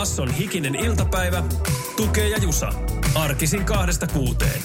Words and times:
Basson 0.00 0.30
hikinen 0.30 0.74
iltapäivä. 0.74 1.42
Tukee 1.96 2.28
ja 2.28 2.38
Jusa. 2.38 2.72
Arkisin 3.14 3.64
kahdesta 3.64 4.06
kuuteen. 4.06 4.62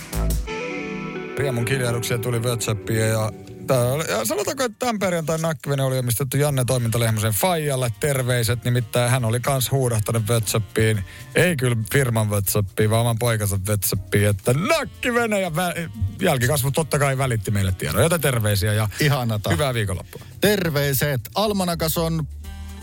Riemun 1.38 1.66
kirjauduksia 1.66 2.18
tuli 2.18 2.40
WhatsAppiin 2.40 3.00
ja 3.00 3.32
Tää 3.68 3.80
oli, 3.80 4.04
ja 4.10 4.26
sanotaanko, 4.26 4.64
että 4.64 4.80
tämän 4.80 5.00
perjantain 5.00 5.42
nakkivinen 5.42 5.86
oli 5.86 5.98
omistettu 5.98 6.38
Janne 6.38 6.66
Toimintalehmosen 6.66 7.34
Fajalle. 7.34 7.92
Terveiset, 8.00 8.64
nimittäin 8.64 9.12
hän 9.12 9.26
oli 9.26 9.40
kans 9.40 9.72
huudahtanut 9.72 10.24
WhatsAppiin. 10.30 11.04
Ei 11.36 11.56
kyllä 11.56 11.78
firman 11.92 12.30
WhatsAppiin, 12.30 12.90
vaan 12.90 13.02
oman 13.02 13.20
poikansa 13.20 13.60
WhatsAppiin, 13.68 14.28
että 14.28 14.54
nakkivene 14.54 15.42
ja 15.42 15.50
vä- 15.50 15.90
jälkikasvu 16.22 16.72
totta 16.72 17.00
kai 17.00 17.18
välitti 17.18 17.52
meille 17.52 17.72
tiedon. 17.72 18.04
Joten 18.04 18.22
terveisiä 18.22 18.74
ja 18.74 18.90
Ihanata. 19.00 19.50
hyvää 19.50 19.74
viikonloppua. 19.74 20.22
Terveiset. 20.42 21.22
Almanakas 21.36 21.98
on 21.98 22.28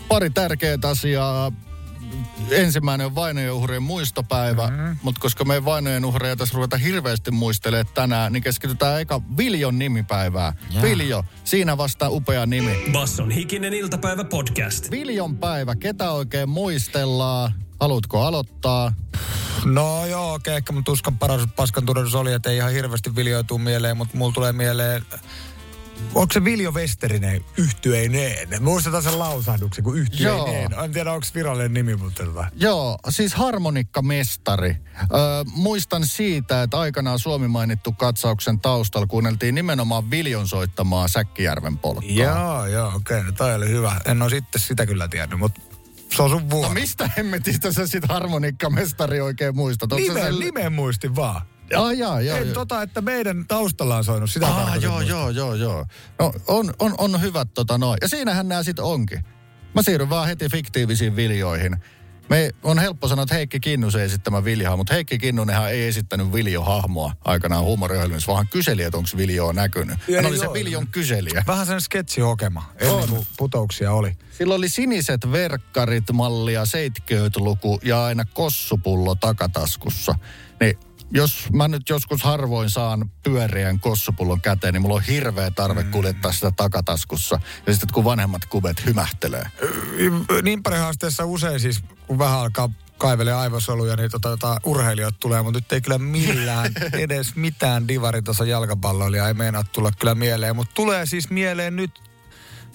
pari 0.07 0.29
tärkeää 0.29 0.77
asiaa. 0.83 1.51
Ensimmäinen 2.51 3.05
on 3.05 3.15
vainojen 3.15 3.53
uhrien 3.53 3.83
muistopäivä, 3.83 4.67
mm-hmm. 4.67 4.97
mutta 5.03 5.21
koska 5.21 5.45
me 5.45 5.53
ei 5.53 5.65
vainojen 5.65 6.05
uhreja 6.05 6.35
tässä 6.35 6.55
ruveta 6.55 6.77
hirveästi 6.77 7.31
muistelemaan 7.31 7.93
tänään, 7.93 8.33
niin 8.33 8.43
keskitytään 8.43 9.01
eka 9.01 9.21
Viljon 9.37 9.79
nimipäivää. 9.79 10.53
Jaa. 10.71 10.83
Viljo, 10.83 11.25
siinä 11.43 11.77
vasta 11.77 12.09
upea 12.09 12.45
nimi. 12.45 12.83
Basson 12.91 13.31
hikinen 13.31 13.73
iltapäivä 13.73 14.23
podcast. 14.23 14.91
Viljon 14.91 15.37
päivä, 15.37 15.75
ketä 15.75 16.11
oikein 16.11 16.49
muistellaan? 16.49 17.53
Haluatko 17.79 18.25
aloittaa? 18.25 18.93
No 19.65 20.05
joo, 20.05 20.33
okei, 20.33 20.55
ehkä 20.55 20.73
mun 20.73 20.83
tuskan 20.83 21.17
paras 21.17 21.41
paskan 21.55 21.83
oli, 22.19 22.33
että 22.33 22.49
ei 22.49 22.57
ihan 22.57 22.71
hirveästi 22.71 23.15
viljoituu 23.15 23.57
mieleen, 23.57 23.97
mutta 23.97 24.17
mulla 24.17 24.33
tulee 24.33 24.53
mieleen 24.53 25.05
Onko 26.15 26.33
se 26.33 26.43
Viljo 26.43 26.71
Westerinen 26.71 27.45
yhtyeineen? 27.57 28.63
Muistetaan 28.63 29.03
sen 29.03 29.19
lausahduksen 29.19 29.83
kuin 29.83 29.99
yhtyeineen. 29.99 30.71
Joo. 30.71 30.83
En 30.83 30.91
tiedä, 30.91 31.11
onko 31.13 31.27
virallinen 31.35 31.73
nimi, 31.73 31.95
mutta 31.95 32.25
tota. 32.25 32.47
Joo, 32.55 32.97
siis 33.09 33.33
harmonikkamestari. 33.33 34.75
Öö, 35.01 35.43
muistan 35.55 36.07
siitä, 36.07 36.63
että 36.63 36.79
aikanaan 36.79 37.19
Suomi 37.19 37.47
mainittu 37.47 37.91
katsauksen 37.91 38.59
taustalla 38.59 39.07
kuunneltiin 39.07 39.55
nimenomaan 39.55 40.11
Viljon 40.11 40.47
soittamaa 40.47 41.07
Säkkijärven 41.07 41.77
polkkaa. 41.77 42.11
Joo, 42.11 42.65
joo, 42.65 42.87
okei, 42.87 43.17
okay, 43.17 43.23
no 43.23 43.31
toi 43.31 43.55
oli 43.55 43.69
hyvä. 43.69 44.01
En 44.05 44.21
ole 44.21 44.29
sitten 44.29 44.61
sitä 44.61 44.85
kyllä 44.85 45.07
tiennyt, 45.07 45.39
mutta 45.39 45.61
se 46.15 46.21
on 46.21 46.29
sun 46.29 46.49
vuoro. 46.49 46.67
No 46.67 46.73
mistä 46.73 47.09
hemmetistä 47.17 47.71
sä 47.71 47.87
sit 47.87 48.03
harmonikkamestari 48.09 49.21
oikein 49.21 49.55
muistat? 49.55 49.93
Onko 49.93 50.05
se 50.05 50.13
Nimen, 50.13 50.33
sen- 50.33 50.39
nimen 50.39 50.73
muistin 50.73 51.15
vaan. 51.15 51.41
Ah, 51.75 51.91
jaa, 51.91 52.21
joo, 52.21 52.37
en 52.37 52.45
joo. 52.45 52.53
tota, 52.53 52.81
että 52.81 53.01
meidän 53.01 53.45
taustalla 53.47 53.97
on 53.97 54.03
soinut 54.03 54.31
sitä 54.31 54.47
Ah, 54.47 54.81
joo, 54.81 55.01
joo, 55.01 55.29
joo, 55.29 55.55
joo. 55.55 55.85
No, 56.19 56.33
on, 56.47 56.73
on, 56.79 56.95
on 56.97 57.21
hyvät 57.21 57.47
tota 57.53 57.77
noin. 57.77 57.97
Ja 58.01 58.07
siinähän 58.07 58.47
nämä 58.47 58.63
sitten 58.63 58.85
onkin. 58.85 59.25
Mä 59.75 59.81
siirryn 59.81 60.09
vaan 60.09 60.27
heti 60.27 60.49
fiktiivisiin 60.49 61.15
viljoihin. 61.15 61.77
Me 62.29 62.51
on 62.63 62.79
helppo 62.79 63.07
sanoa, 63.07 63.23
että 63.23 63.35
Heikki 63.35 63.59
Kinnusen 63.59 64.01
esittämä 64.01 64.43
Viljaha, 64.43 64.77
mutta 64.77 64.93
Heikki 64.93 65.17
Kinnunenhan 65.17 65.71
ei 65.71 65.87
esittänyt 65.87 66.33
Viljo-hahmoa 66.33 67.13
aikanaan 67.25 67.63
huumoriohjelmissa, 67.63 68.27
vaan 68.27 68.37
hän 68.37 68.47
kyseli, 68.47 68.83
että 68.83 68.97
onko 68.97 69.09
Viljoa 69.17 69.53
näkynyt. 69.53 69.97
Ja 70.07 70.15
Hän 70.15 70.25
oli 70.25 70.37
se 70.37 70.43
joo. 70.43 70.53
Viljon 70.53 70.87
kyselijä. 70.87 71.43
Vähän 71.47 71.65
sen 71.65 71.81
sketsihokema, 71.81 72.63
ennen 72.79 73.09
kuin 73.09 73.27
putouksia 73.37 73.91
oli. 73.93 74.17
Sillä 74.37 74.53
oli 74.55 74.69
siniset 74.69 75.31
verkkarit 75.31 76.03
mallia 76.13 76.63
70-luku 76.63 77.79
ja 77.83 78.05
aina 78.05 78.25
kossupullo 78.33 79.15
takataskussa. 79.15 80.15
Niin 80.59 80.77
jos 81.13 81.47
mä 81.53 81.67
nyt 81.67 81.89
joskus 81.89 82.23
harvoin 82.23 82.69
saan 82.69 83.11
pyöreän 83.23 83.79
kossupullon 83.79 84.41
käteen, 84.41 84.73
niin 84.73 84.81
mulla 84.81 84.95
on 84.95 85.01
hirveä 85.01 85.51
tarve 85.51 85.83
kuljettaa 85.83 86.31
sitä 86.31 86.51
takataskussa. 86.51 87.39
Ja 87.67 87.73
sitten 87.73 87.93
kun 87.93 88.03
vanhemmat 88.03 88.45
kuvet 88.45 88.85
hymähtelee. 88.85 89.45
Niin 90.43 90.63
paljon 90.63 90.81
haasteessa 90.81 91.25
usein 91.25 91.59
siis, 91.59 91.83
kun 92.07 92.19
vähän 92.19 92.39
alkaa 92.39 92.69
kaivelee 92.97 93.33
aivosoluja, 93.33 93.95
niin 93.95 94.11
tota, 94.11 94.29
tota, 94.29 94.57
urheilijat 94.63 95.15
tulee, 95.19 95.41
mutta 95.41 95.59
nyt 95.59 95.71
ei 95.71 95.81
kyllä 95.81 95.97
millään 95.97 96.71
edes 96.93 97.35
mitään 97.35 97.87
divaritason 97.87 98.49
jalkapalloilijaa 98.49 99.27
ei 99.27 99.33
meinaa 99.33 99.63
tulla 99.63 99.91
kyllä 99.99 100.15
mieleen. 100.15 100.55
Mutta 100.55 100.73
tulee 100.73 101.05
siis 101.05 101.29
mieleen 101.29 101.75
nyt, 101.75 101.91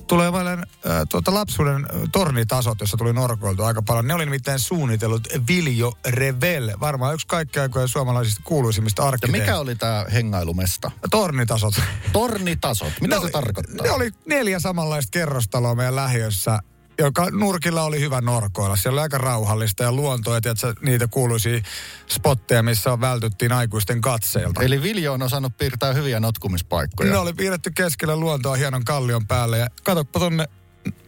tulee 0.09 0.31
mieleen 0.31 0.59
äh, 0.59 0.67
tuota 1.09 1.35
lapsuuden 1.35 1.87
tornitasot, 2.13 2.81
jossa 2.81 2.97
tuli 2.97 3.13
norkoiltu 3.13 3.63
aika 3.65 3.83
paljon. 3.83 4.07
Ne 4.07 4.15
oli 4.15 4.25
nimittäin 4.25 4.59
suunnitellut 4.59 5.29
Viljo 5.49 5.93
Revel, 6.07 6.71
varmaan 6.81 7.15
yksi 7.15 7.27
kaikkien 7.27 7.63
aikojen 7.63 7.89
suomalaisista 7.89 8.41
kuuluisimmista 8.45 9.03
Ja 9.03 9.09
arkkitehdistä. 9.09 9.45
mikä 9.47 9.59
oli 9.59 9.75
tämä 9.75 10.05
hengailumesta? 10.13 10.91
Tornitasot. 11.11 11.75
Tornitasot. 12.13 12.93
Mitä 13.01 13.15
Ne 13.15 13.19
se 13.21 13.25
oli- 13.25 13.31
tarkoittaa? 13.33 13.87
Ne 13.87 13.91
oli 13.91 14.11
neljä 14.27 14.59
samanlaista 14.59 15.11
kerrostaloa 15.11 15.75
meidän 15.75 15.97
lähiössä, 15.97 16.59
joka 16.99 17.31
nurkilla 17.31 17.83
oli 17.83 18.01
hyvä 18.01 18.21
norkoilla. 18.21 18.77
Siellä 18.77 18.95
oli 18.95 19.03
aika 19.03 19.19
rauhallista 19.19 19.83
ja 19.83 19.93
luontoa, 19.93 20.35
ja 20.35 20.41
tiedätkö, 20.41 20.75
niitä 20.83 21.07
kuuluisia 21.07 21.61
spotteja, 22.09 22.63
missä 22.63 23.01
vältyttiin 23.01 23.53
aikuisten 23.53 24.01
katseilta. 24.01 24.63
Eli 24.63 24.83
Viljo 24.83 25.13
on 25.13 25.23
osannut 25.23 25.57
piirtää 25.57 25.93
hyviä 25.93 26.21
notkumispaikkoja. 26.21 27.13
Ne 27.13 27.19
oli 27.19 27.33
piirretty 27.33 27.71
keskellä 27.71 28.17
luontoa 28.17 28.57
hienon 28.57 28.85
kallion 28.85 29.27
päälle, 29.27 29.59
ja 29.59 29.67
katsoppa 29.83 30.21
tonne, 30.21 30.49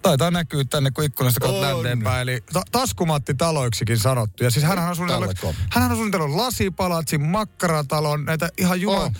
taitaa 0.02 0.30
näkyä 0.30 0.64
tänne, 0.64 0.90
kun 0.90 1.04
ikkunasta 1.04 1.40
katsot 1.40 1.60
länteenpäin. 1.60 2.22
Eli 2.22 2.40
ta- 2.52 2.62
taskumatti 2.72 3.34
taloiksikin 3.34 3.98
sanottu. 3.98 4.44
Ja 4.44 4.50
siis 4.50 4.64
hän 4.64 4.78
on 4.78 4.96
suunnitellut, 4.96 5.56
hän 5.70 5.90
on 5.90 5.96
suunnitellut 5.96 6.36
lasipalatsin, 6.36 7.22
makkaratalon, 7.22 8.24
näitä 8.24 8.48
ihan. 8.58 8.78
On. 8.86 9.12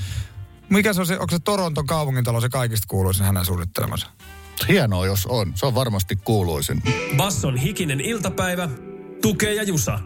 Mikä 0.68 0.92
se 0.92 1.00
on 1.00 1.06
se, 1.06 1.18
onko 1.18 1.30
se 1.30 1.38
Toronton 1.38 1.86
kaupungintalo 1.86 2.40
se 2.40 2.48
kaikista 2.48 2.86
kuuluisin 2.88 3.26
hänen 3.26 3.44
suunnittelemansa? 3.44 4.06
Hienoa, 4.68 5.06
jos 5.06 5.26
on. 5.26 5.52
Se 5.54 5.66
on 5.66 5.74
varmasti 5.74 6.16
kuuluisin. 6.16 6.82
Basson 7.16 7.56
hikinen 7.56 8.00
iltapäivä. 8.00 8.68
Tukee 9.22 9.54
ja 9.54 9.62
Jusa. 9.62 9.98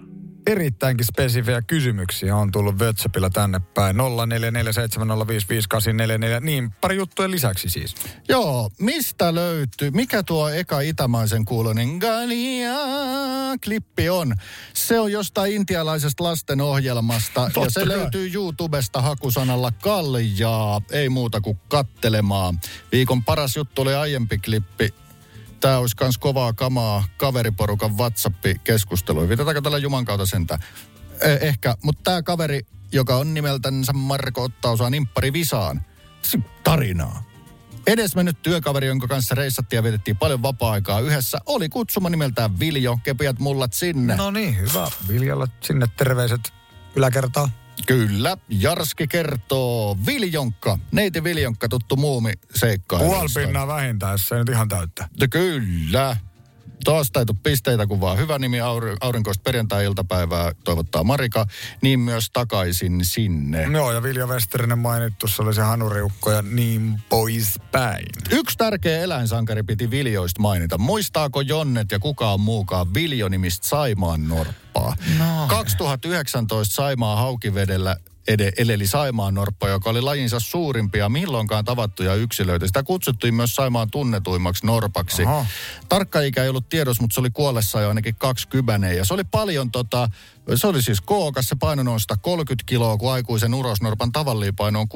Erittäinkin 0.46 1.06
spesifejä 1.06 1.62
kysymyksiä 1.62 2.36
on 2.36 2.52
tullut 2.52 2.78
WhatsAppilla 2.78 3.30
tänne 3.30 3.60
päin. 3.74 3.96
0447055844. 3.96 4.00
Niin, 6.40 6.70
pari 6.80 6.96
juttuja 6.96 7.30
lisäksi 7.30 7.68
siis. 7.68 7.94
Joo, 8.28 8.70
mistä 8.80 9.34
löytyy, 9.34 9.90
mikä 9.90 10.22
tuo 10.22 10.48
eka 10.48 10.80
itämaisen 10.80 11.44
kuulonen 11.44 11.88
Galia-klippi 11.98 13.00
on? 14.10 14.34
Se 14.74 15.00
on 15.00 15.12
jostain 15.12 15.52
intialaisesta 15.52 16.24
lastenohjelmasta 16.24 17.50
ja 17.56 17.70
se 17.70 17.80
kai. 17.80 17.88
löytyy 17.88 18.30
YouTubesta 18.34 19.02
hakusanalla 19.02 19.72
kaljaa, 19.82 20.82
ei 20.90 21.08
muuta 21.08 21.40
kuin 21.40 21.58
kattelemaan. 21.68 22.60
Viikon 22.92 23.24
paras 23.24 23.56
juttu 23.56 23.82
oli 23.82 23.94
aiempi 23.94 24.38
klippi. 24.38 24.94
Tämä 25.64 25.78
olisi 25.78 25.96
kans 25.96 26.18
kovaa 26.18 26.52
kamaa 26.52 27.04
kaveriporukan 27.16 27.96
WhatsApp-keskustelua. 27.96 29.28
Viitataanko 29.28 29.60
tällä 29.60 29.78
Juman 29.78 30.04
kautta 30.04 30.26
sentä? 30.26 30.58
Eh, 31.20 31.38
ehkä, 31.40 31.76
mutta 31.82 32.00
tämä 32.04 32.22
kaveri, 32.22 32.66
joka 32.92 33.16
on 33.16 33.34
nimeltänsä 33.34 33.92
Marko, 33.92 34.42
ottaa 34.42 34.72
osaa 34.72 34.90
nimppari 34.90 35.32
Visaan. 35.32 35.82
Tarinaa. 36.64 37.22
Edesmennyt 37.86 38.42
työkaveri, 38.42 38.86
jonka 38.86 39.06
kanssa 39.06 39.34
reissattiin 39.34 39.78
ja 39.78 39.82
vietettiin 39.82 40.16
paljon 40.16 40.42
vapaa-aikaa 40.42 41.00
yhdessä, 41.00 41.38
oli 41.46 41.68
kutsuma 41.68 42.10
nimeltään 42.10 42.60
Viljo, 42.60 42.98
kepiät 43.02 43.38
mullat 43.38 43.72
sinne. 43.72 44.16
No 44.16 44.30
niin, 44.30 44.58
hyvä. 44.58 44.88
Viljalla 45.08 45.46
sinne 45.60 45.86
terveiset 45.96 46.52
yläkertaan. 46.96 47.48
Kyllä, 47.86 48.36
Jarski 48.48 49.06
kertoo 49.06 49.98
Viljonkka, 50.06 50.78
neiti 50.92 51.24
Viljonkka, 51.24 51.68
tuttu 51.68 51.96
muumi 51.96 52.32
seikkailu. 52.54 53.04
Puolpinnaa 53.04 53.66
vähintään, 53.66 54.12
jos 54.12 54.28
se 54.28 54.34
ei 54.34 54.38
nyt 54.38 54.48
ihan 54.48 54.68
täyttä. 54.68 55.08
Kyllä. 55.30 56.16
Taas 56.84 57.10
ei 57.18 57.26
tule 57.26 57.36
pisteitä, 57.42 57.86
kun 57.86 58.00
vaan 58.00 58.18
hyvä 58.18 58.38
nimi 58.38 58.58
aur- 58.60 58.96
aurinkoista 59.00 59.42
perjantai-iltapäivää 59.42 60.52
toivottaa 60.64 61.04
Marika, 61.04 61.46
niin 61.82 62.00
myös 62.00 62.30
takaisin 62.32 63.04
sinne. 63.04 63.62
Joo, 63.62 63.92
ja 63.92 64.02
Viljo 64.02 64.26
Westerinen 64.26 64.78
mainittu, 64.78 65.28
se 65.28 65.42
oli 65.42 65.54
se 65.54 65.62
hanuriukko 65.62 66.32
ja 66.32 66.42
niin 66.42 67.00
poispäin. 67.08 68.06
Yksi 68.30 68.58
tärkeä 68.58 68.98
eläinsankari 68.98 69.62
piti 69.62 69.90
Viljoista 69.90 70.42
mainita. 70.42 70.78
Muistaako 70.78 71.40
Jonnet 71.40 71.90
ja 71.90 71.98
kukaan 71.98 72.40
muukaan 72.40 72.94
Viljo-nimistä 72.94 73.68
Saimaan 73.68 74.28
norppaa? 74.28 74.96
No. 75.18 75.46
2019 75.48 76.74
Saimaa 76.74 77.16
Haukivedellä 77.16 77.96
ede, 78.28 78.52
eleli 78.58 78.86
Saimaan 78.86 79.34
norppa, 79.34 79.68
joka 79.68 79.90
oli 79.90 80.00
lajinsa 80.00 80.40
suurimpia 80.40 81.08
milloinkaan 81.08 81.64
tavattuja 81.64 82.14
yksilöitä. 82.14 82.66
Sitä 82.66 82.82
kutsuttiin 82.82 83.34
myös 83.34 83.54
Saimaan 83.54 83.90
tunnetuimmaksi 83.90 84.66
norpaksi. 84.66 85.22
Aha. 85.22 85.46
Tarkka 85.88 86.20
ikä 86.20 86.42
ei 86.42 86.48
ollut 86.48 86.68
tiedossa, 86.68 87.02
mutta 87.02 87.14
se 87.14 87.20
oli 87.20 87.30
kuollessa 87.30 87.80
jo 87.80 87.88
ainakin 87.88 88.14
20 88.18 88.88
ja 88.88 89.04
se 89.04 89.14
oli 89.14 89.24
paljon 89.24 89.70
tota, 89.70 90.08
se 90.54 90.66
oli 90.66 90.82
siis 90.82 91.00
kookas, 91.00 91.48
se 91.48 91.56
paino 91.60 91.82
noin 91.82 92.00
130 92.00 92.62
kiloa, 92.66 92.96
kun 92.96 93.12
aikuisen 93.12 93.54
urosnorpan 93.54 94.12
tavallinen 94.12 94.56
paino 94.56 94.80
on 94.80 94.86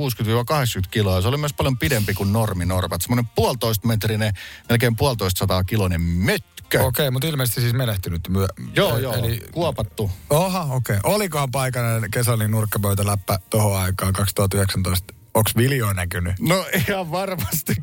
60-80 0.85 0.89
kiloa. 0.91 1.23
Se 1.23 1.29
oli 1.29 1.37
myös 1.37 1.53
paljon 1.53 1.79
pidempi 1.79 2.15
kuin 2.15 2.33
norminorpat. 2.33 3.03
Semmoinen 3.03 3.31
puolitoista 3.35 3.89
metrinen, 3.89 4.35
melkein 4.69 4.97
puolitoista 4.97 5.39
sataa 5.39 5.65
kiloinen 5.65 6.01
mötkö. 6.01 6.83
Okei, 6.83 7.11
mutta 7.11 7.29
ilmeisesti 7.29 7.61
siis 7.61 7.73
menehtynyt 7.73 8.29
myö. 8.29 8.47
Joo, 8.77 8.97
e- 8.99 9.01
joo, 9.01 9.15
Eli, 9.15 9.43
kuopattu. 9.53 10.11
oha, 10.31 10.63
okei. 10.71 10.97
Olikohan 11.03 11.51
paikallinen 11.51 12.11
kesällinen 12.11 12.51
nurkkapöytäläppä 12.51 13.39
tohon 13.51 13.81
aikaan 13.81 14.13
2019? 14.13 15.15
Onks 15.35 15.57
Viljo 15.57 15.93
näkynyt? 15.93 16.35
No 16.41 16.67
ihan 16.89 17.11
varmasti, 17.11 17.75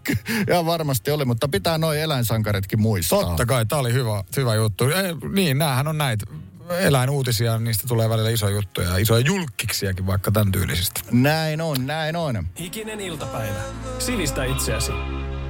ihan 0.50 0.65
varmasti 0.65 1.12
oli, 1.12 1.25
mutta 1.25 1.47
pitää 1.47 1.77
noin 1.77 2.00
eläinsankaritkin 2.00 2.81
muistaa. 2.81 3.23
Totta 3.23 3.45
kai, 3.45 3.65
tää 3.65 3.79
oli 3.79 3.94
hyvä, 3.94 4.23
hyvä 4.38 4.56
juttu. 4.56 4.83
Ei, 4.83 5.29
niin, 5.33 5.57
näähän 5.57 5.88
on 5.88 5.97
näitä 5.97 6.25
eläinuutisia, 6.79 7.59
niistä 7.59 7.88
tulee 7.88 8.09
välillä 8.09 8.29
isoja 8.29 8.56
juttuja 8.56 8.89
ja 8.89 8.97
isoja 8.97 9.25
julkiksiakin 9.25 10.07
vaikka 10.07 10.31
tämän 10.31 10.51
tyylisistä. 10.51 11.01
Näin 11.12 11.62
on, 11.62 11.88
näin 11.88 12.15
on. 12.15 12.47
Hikinen 12.59 13.01
iltapäivä. 13.01 13.59
Sivistä 14.00 14.44
itseäsi. 14.44 14.91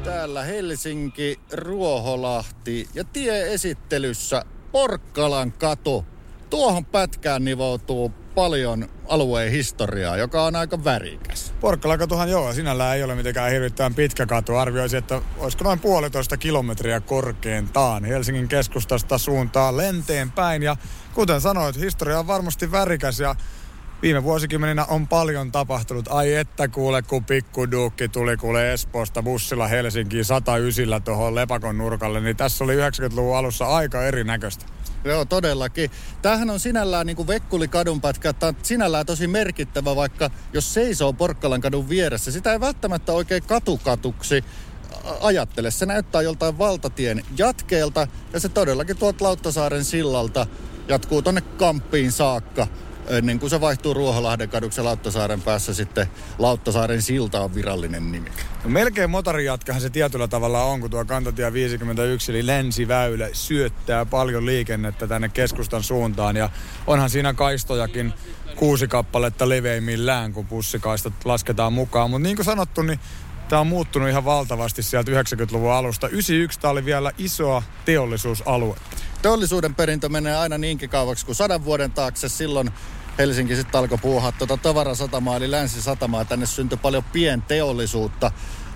Täällä 0.03 0.43
Helsinki, 0.43 1.39
Ruoholahti 1.51 2.89
ja 2.93 3.03
tieesittelyssä 3.03 4.45
Porkkalan 4.71 5.51
katu. 5.51 6.05
Tuohon 6.49 6.85
pätkään 6.85 7.45
nivoutuu 7.45 8.11
paljon 8.35 8.89
alueen 9.07 9.51
historiaa, 9.51 10.17
joka 10.17 10.43
on 10.43 10.55
aika 10.55 10.83
värikäs. 10.83 11.53
Porkkalakatuhan 11.61 12.29
joo, 12.29 12.53
sinällään 12.53 12.97
ei 12.97 13.03
ole 13.03 13.15
mitenkään 13.15 13.51
hirvittävän 13.51 13.95
pitkä 13.95 14.25
katu. 14.25 14.55
Arvioisin, 14.55 14.99
että 14.99 15.21
olisiko 15.37 15.63
noin 15.63 15.79
puolitoista 15.79 16.37
kilometriä 16.37 16.99
korkeintaan 16.99 18.05
Helsingin 18.05 18.47
keskustasta 18.47 19.17
suuntaan 19.17 19.77
lenteen 19.77 20.31
päin. 20.31 20.63
Ja 20.63 20.77
kuten 21.13 21.41
sanoit, 21.41 21.79
historia 21.79 22.19
on 22.19 22.27
varmasti 22.27 22.71
värikäs 22.71 23.19
ja 23.19 23.35
viime 24.01 24.23
vuosikymmeninä 24.23 24.85
on 24.85 25.07
paljon 25.07 25.51
tapahtunut. 25.51 26.07
Ai 26.09 26.33
että 26.33 26.67
kuule, 26.67 27.01
kun 27.01 27.25
pikkuduukki 27.25 28.07
tuli 28.07 28.37
kuule 28.37 28.73
Espoosta 28.73 29.23
bussilla 29.23 29.67
Helsinkiin 29.67 30.25
109 30.25 31.03
tuohon 31.03 31.35
Lepakon 31.35 31.77
nurkalle, 31.77 32.21
niin 32.21 32.37
tässä 32.37 32.63
oli 32.63 32.75
90-luvun 32.75 33.37
alussa 33.37 33.65
aika 33.65 34.03
erinäköistä. 34.03 34.74
Joo, 35.05 35.25
todellakin. 35.25 35.91
Tämähän 36.21 36.49
on 36.49 36.59
sinällään 36.59 37.05
niin 37.05 37.15
kuin 37.15 37.27
Vekkuli 37.27 37.67
kadunpätkä, 37.67 38.33
tämä 38.33 38.47
on 38.47 38.55
sinällään 38.63 39.05
tosi 39.05 39.27
merkittävä, 39.27 39.95
vaikka 39.95 40.29
jos 40.53 40.73
seisoo 40.73 41.13
Porkkalan 41.13 41.61
kadun 41.61 41.89
vieressä, 41.89 42.31
sitä 42.31 42.51
ei 42.51 42.59
välttämättä 42.59 43.13
oikein 43.13 43.43
katukatuksi 43.43 44.43
ajattele. 45.21 45.71
Se 45.71 45.85
näyttää 45.85 46.21
joltain 46.21 46.57
valtatien 46.57 47.23
jatkeelta 47.37 48.07
ja 48.33 48.39
se 48.39 48.49
todellakin 48.49 48.97
tuolta 48.97 49.25
Lauttasaaren 49.25 49.85
sillalta 49.85 50.47
jatkuu 50.87 51.21
tonne 51.21 51.41
Kamppiin 51.41 52.11
saakka 52.11 52.67
ennen 53.09 53.39
kuin 53.39 53.49
se 53.49 53.61
vaihtuu 53.61 53.93
Ruoholahden 53.93 54.49
kaduksi 54.49 54.81
Lauttasaaren 54.81 55.41
päässä 55.41 55.73
sitten 55.73 56.07
Lauttasaaren 56.37 57.01
silta 57.01 57.41
on 57.41 57.55
virallinen 57.55 58.11
nimi. 58.11 58.29
No 58.63 58.69
melkein 58.69 59.09
motorijatkahan 59.09 59.81
se 59.81 59.89
tietyllä 59.89 60.27
tavalla 60.27 60.63
on, 60.63 60.81
kun 60.81 60.89
tuo 60.89 61.05
kantatie 61.05 61.53
51 61.53 62.31
eli 62.31 62.47
länsiväylä 62.47 63.29
syöttää 63.33 64.05
paljon 64.05 64.45
liikennettä 64.45 65.07
tänne 65.07 65.29
keskustan 65.29 65.83
suuntaan. 65.83 66.35
Ja 66.35 66.49
onhan 66.87 67.09
siinä 67.09 67.33
kaistojakin 67.33 68.13
kuusi 68.55 68.87
kappaletta 68.87 69.49
leveimmillään, 69.49 70.33
kun 70.33 70.47
bussikaistat 70.47 71.13
lasketaan 71.25 71.73
mukaan. 71.73 72.09
Mutta 72.09 72.23
niin 72.23 72.35
kuin 72.35 72.45
sanottu, 72.45 72.81
niin 72.81 72.99
tämä 73.49 73.59
on 73.59 73.67
muuttunut 73.67 74.09
ihan 74.09 74.25
valtavasti 74.25 74.83
sieltä 74.83 75.11
90-luvun 75.11 75.71
alusta. 75.71 76.07
91 76.07 76.59
tämä 76.59 76.71
oli 76.71 76.85
vielä 76.85 77.11
isoa 77.17 77.63
teollisuusalue. 77.85 78.75
Teollisuuden 79.25 79.75
perintö 79.75 80.09
menee 80.09 80.35
aina 80.35 80.57
niinkin 80.57 80.89
kauaksi 80.89 81.25
kuin 81.25 81.35
sadan 81.35 81.65
vuoden 81.65 81.91
taakse. 81.91 82.29
Silloin 82.29 82.71
Helsinki 83.17 83.55
sitten 83.55 83.79
alkoi 83.79 83.97
puuhaa 84.01 84.31
tuota 84.31 84.57
tavarasatamaa 84.57 85.37
eli 85.37 85.51
länsisatamaa. 85.51 86.25
Tänne 86.25 86.45
syntyi 86.45 86.77
paljon 86.77 87.03
pienteollisuutta. 87.03 88.31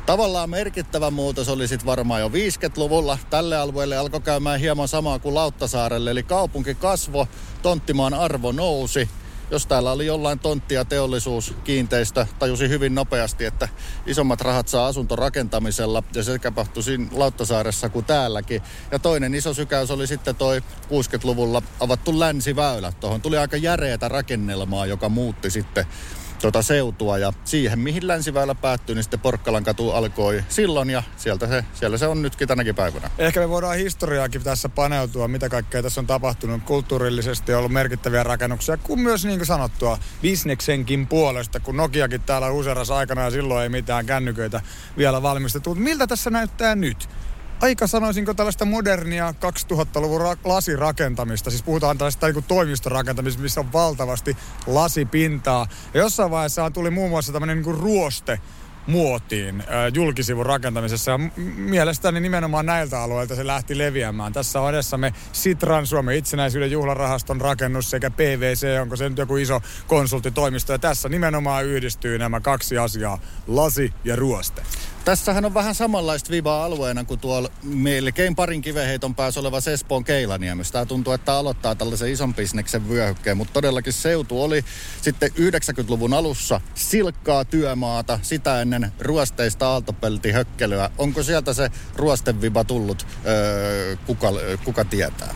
Tavallaan 0.06 0.50
merkittävä 0.50 1.12
muutos 1.12 1.50
oli 1.50 1.68
sitten 1.68 1.86
varmaan 1.86 2.22
jo 2.22 2.28
50-luvulla. 2.28 3.18
Tälle 3.30 3.57
alueelle 3.57 3.98
alkoi 3.98 4.22
käymään 4.22 4.60
hieman 4.60 4.88
samaa 4.88 5.19
kuin 5.19 5.36
Lauttasaarelle, 5.36 6.12
eli 6.12 6.24
kaupunki 6.24 6.75
kasvo, 6.75 7.28
tonttimaan 7.62 8.13
arvo 8.13 8.51
nousi. 8.51 9.10
Jos 9.51 9.66
täällä 9.66 9.92
oli 9.92 10.06
jollain 10.06 10.40
tonttia 10.40 10.86
teollisuus, 10.86 11.54
kiinteistö, 11.63 12.25
tajusi 12.40 12.69
hyvin 12.69 12.96
nopeasti, 12.96 13.46
että 13.46 13.69
isommat 14.06 14.42
rahat 14.42 14.68
saa 14.68 14.88
asuntorakentamisella 14.88 16.04
ja 16.16 16.24
se 16.24 16.40
tapahtui 16.40 16.84
siinä 16.84 17.07
Lauttasaaressa 17.12 17.90
kuin 17.90 18.06
täälläkin. 18.06 18.62
Ja 18.92 19.00
toinen 19.00 19.36
iso 19.36 19.54
sykäys 19.54 19.92
oli 19.92 20.07
sitten 20.07 20.36
toi 20.36 20.60
60-luvulla 20.60 21.62
avattu 21.80 22.19
länsiväylä. 22.19 22.94
Tuohon 23.00 23.22
tuli 23.22 23.38
aika 23.38 23.57
järeätä 23.57 24.07
rakennelmaa, 24.07 24.86
joka 24.86 25.10
muutti 25.10 25.51
sitten 25.51 25.86
tuota 26.41 26.62
seutua 26.62 27.18
ja 27.18 27.33
siihen 27.45 27.80
mihin 27.80 28.07
länsiväylä 28.07 28.56
päättyi, 28.56 28.95
niin 28.95 29.03
sitten 29.03 29.19
Porkkalan 29.19 29.63
katu 29.63 29.91
alkoi 29.91 30.44
silloin 30.50 30.89
ja 30.89 31.03
sieltä 31.18 31.47
se, 31.47 31.65
siellä 31.74 31.97
se 31.97 32.07
on 32.07 32.21
nytkin 32.21 32.47
tänäkin 32.47 32.75
päivänä. 32.75 33.09
Ehkä 33.18 33.39
me 33.39 33.50
voidaan 33.50 33.77
historiaakin 33.77 34.44
tässä 34.44 34.69
paneutua, 34.69 35.27
mitä 35.27 35.50
kaikkea 35.50 35.83
tässä 35.83 36.01
on 36.01 36.07
tapahtunut. 36.07 36.63
Kulttuurillisesti 36.63 37.53
on 37.53 37.59
ollut 37.59 37.71
merkittäviä 37.71 38.24
rakennuksia, 38.24 38.77
kun 38.77 39.00
myös 39.00 39.25
niin 39.25 39.39
kuin 39.39 39.47
sanottua 39.47 39.97
bisneksenkin 40.21 41.07
puolesta, 41.07 41.59
kun 41.59 41.77
Nokiakin 41.77 42.21
täällä 42.21 42.50
useras 42.50 42.91
aikana 42.91 43.21
ja 43.21 43.31
silloin 43.31 43.63
ei 43.63 43.69
mitään 43.69 44.06
kännyköitä 44.06 44.62
vielä 44.97 45.21
valmistettu. 45.21 45.75
Miltä 45.75 46.07
tässä 46.07 46.30
näyttää 46.30 46.75
nyt? 46.75 47.09
Aika 47.61 47.88
sanoisinko 47.88 48.33
tällaista 48.33 48.65
modernia 48.65 49.33
2000-luvun 49.73 50.21
ra- 50.21 50.38
lasirakentamista. 50.44 51.50
Siis 51.50 51.63
puhutaan 51.63 51.97
tällaista 51.97 52.27
niin 52.31 52.44
toimistorakentamisesta, 52.44 53.44
missä 53.44 53.59
on 53.59 53.73
valtavasti 53.73 54.38
lasipintaa. 54.67 55.67
Ja 55.94 56.00
jossain 56.00 56.31
vaiheessa 56.31 56.71
tuli 56.71 56.89
muun 56.89 57.09
muassa 57.09 57.33
tämmöinen 57.33 57.61
niin 57.61 57.75
ruoste 57.79 58.39
muotiin 58.88 59.63
julkisivun 59.94 60.45
rakentamisessa. 60.45 61.11
Ja 61.11 61.19
mielestäni 61.56 62.19
nimenomaan 62.19 62.65
näiltä 62.65 63.01
alueilta 63.01 63.35
se 63.35 63.47
lähti 63.47 63.77
leviämään. 63.77 64.33
Tässä 64.33 64.62
on 64.62 64.69
edessämme 64.69 65.13
Sitran 65.31 65.88
Suomen 65.88 66.17
itsenäisyyden 66.17 66.71
juhlarahaston 66.71 67.41
rakennus 67.41 67.89
sekä 67.89 68.09
PVC, 68.09 68.81
onko 68.81 68.95
se 68.95 69.09
nyt 69.09 69.17
joku 69.17 69.38
iso 69.38 69.62
konsulttitoimisto. 69.88 70.73
Ja 70.73 70.79
tässä 70.79 71.09
nimenomaan 71.09 71.65
yhdistyy 71.65 72.17
nämä 72.17 72.39
kaksi 72.39 72.77
asiaa, 72.77 73.19
lasi 73.47 73.94
ja 74.03 74.15
ruoste. 74.15 74.62
Tässähän 75.06 75.46
on 75.46 75.54
vähän 75.54 75.75
samanlaista 75.75 76.31
vivaa 76.31 76.66
alueena 76.66 77.04
kuin 77.04 77.19
tuolla 77.19 77.50
melkein 77.63 78.36
parin 78.36 78.62
kiveheiton 78.62 79.16
päässä 79.16 79.40
oleva 79.40 79.57
Espoon 79.74 80.04
Keilaniemessä. 80.04 80.72
Tämä 80.72 80.86
tuntuu, 80.86 81.13
että 81.13 81.34
aloittaa 81.34 81.75
tällaisen 81.75 82.12
ison 82.12 82.34
bisneksen 82.34 82.90
vyöhykkeen, 82.90 83.38
mutta 83.38 83.54
todellakin 83.54 83.94
seutu 83.94 84.44
oli 84.44 84.65
sitten 85.01 85.29
90-luvun 85.32 86.13
alussa 86.13 86.62
silkkaa 86.75 87.46
työmaata, 87.46 88.20
sitä 88.22 88.62
ennen 88.62 88.91
ruosteista 89.00 89.68
aaltopeltihökkelyä. 89.68 90.89
Onko 90.98 91.24
sieltä 91.24 91.53
se 91.53 91.70
ruosteviba 91.96 92.63
tullut, 92.63 93.08
öö, 93.25 93.96
kuka, 94.06 94.27
kuka 94.65 94.86
tietää? 94.86 95.36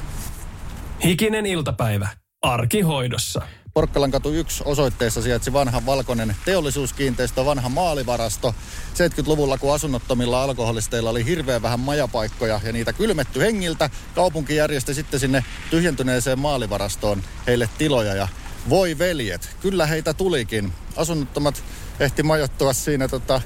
Hikinen 1.04 1.46
iltapäivä. 1.46 2.08
Arkihoidossa. 2.42 3.42
Porkkalan 3.74 4.12
katu 4.12 4.32
1 4.32 4.64
osoitteessa 4.66 5.22
sijaitsi 5.22 5.54
vanha 5.54 5.86
valkoinen 5.86 6.36
teollisuuskiinteistö, 6.46 7.46
vanha 7.46 7.70
maalivarasto. 7.70 8.56
70-luvulla, 8.94 9.58
kun 9.58 9.74
asunnottomilla 9.74 10.44
alkoholisteilla 10.44 11.10
oli 11.10 11.26
hirveän 11.26 11.62
vähän 11.62 11.80
majapaikkoja 11.80 12.60
ja 12.64 12.72
niitä 12.72 12.94
kylmetty 12.94 13.40
hengiltä, 13.40 13.90
kaupunki 14.16 14.56
järjesti 14.56 14.94
sitten 14.94 15.20
sinne 15.20 15.46
tyhjentyneeseen 15.70 16.40
maalivarastoon 16.40 17.24
heille 17.48 17.70
tiloja 17.78 18.16
ja 18.16 18.28
voi 18.70 18.98
veljet, 18.98 19.50
kyllä 19.62 19.86
heitä 19.86 20.14
tulikin. 20.14 20.74
Asunnottomat 20.96 21.64
ehti 22.00 22.24
majoittua 22.24 22.74
siinä 22.74 23.08
tota, 23.08 23.42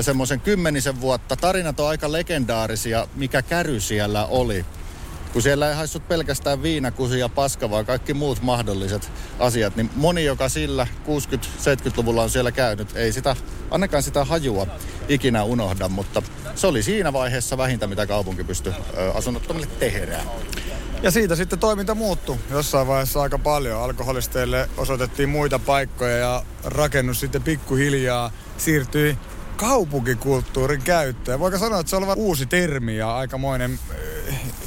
semmoisen 0.00 0.40
kymmenisen 0.40 1.00
vuotta. 1.00 1.36
Tarinat 1.36 1.80
on 1.80 1.88
aika 1.88 2.12
legendaarisia, 2.12 3.08
mikä 3.14 3.42
käry 3.42 3.80
siellä 3.80 4.26
oli 4.26 4.64
kun 5.36 5.42
siellä 5.42 5.68
ei 5.68 5.74
haissut 5.74 6.08
pelkästään 6.08 6.62
viinakusi 6.62 7.18
ja 7.18 7.28
paska, 7.28 7.70
vaan 7.70 7.86
kaikki 7.86 8.14
muut 8.14 8.42
mahdolliset 8.42 9.10
asiat, 9.38 9.76
niin 9.76 9.90
moni, 9.96 10.24
joka 10.24 10.48
sillä 10.48 10.86
60-70-luvulla 11.06 12.22
on 12.22 12.30
siellä 12.30 12.52
käynyt, 12.52 12.96
ei 12.96 13.12
sitä, 13.12 13.36
ainakaan 13.70 14.02
sitä 14.02 14.24
hajua 14.24 14.66
ikinä 15.08 15.44
unohda, 15.44 15.88
mutta 15.88 16.22
se 16.54 16.66
oli 16.66 16.82
siinä 16.82 17.12
vaiheessa 17.12 17.58
vähintä, 17.58 17.86
mitä 17.86 18.06
kaupunki 18.06 18.44
pystyi 18.44 18.72
asunnottomille 19.14 19.66
tehdään. 19.66 20.26
Ja 21.02 21.10
siitä 21.10 21.36
sitten 21.36 21.58
toiminta 21.58 21.94
muuttui 21.94 22.36
jossain 22.50 22.86
vaiheessa 22.86 23.22
aika 23.22 23.38
paljon. 23.38 23.82
Alkoholisteille 23.82 24.68
osoitettiin 24.76 25.28
muita 25.28 25.58
paikkoja 25.58 26.16
ja 26.16 26.42
rakennus 26.64 27.20
sitten 27.20 27.42
pikkuhiljaa 27.42 28.30
siirtyi 28.58 29.18
kaupunkikulttuurin 29.56 30.82
käyttöön. 30.82 31.40
Voiko 31.40 31.58
sanoa, 31.58 31.80
että 31.80 31.90
se 31.90 31.96
on 31.96 32.14
uusi 32.16 32.46
termi 32.46 32.96
ja 32.96 33.16
aikamoinen 33.16 33.78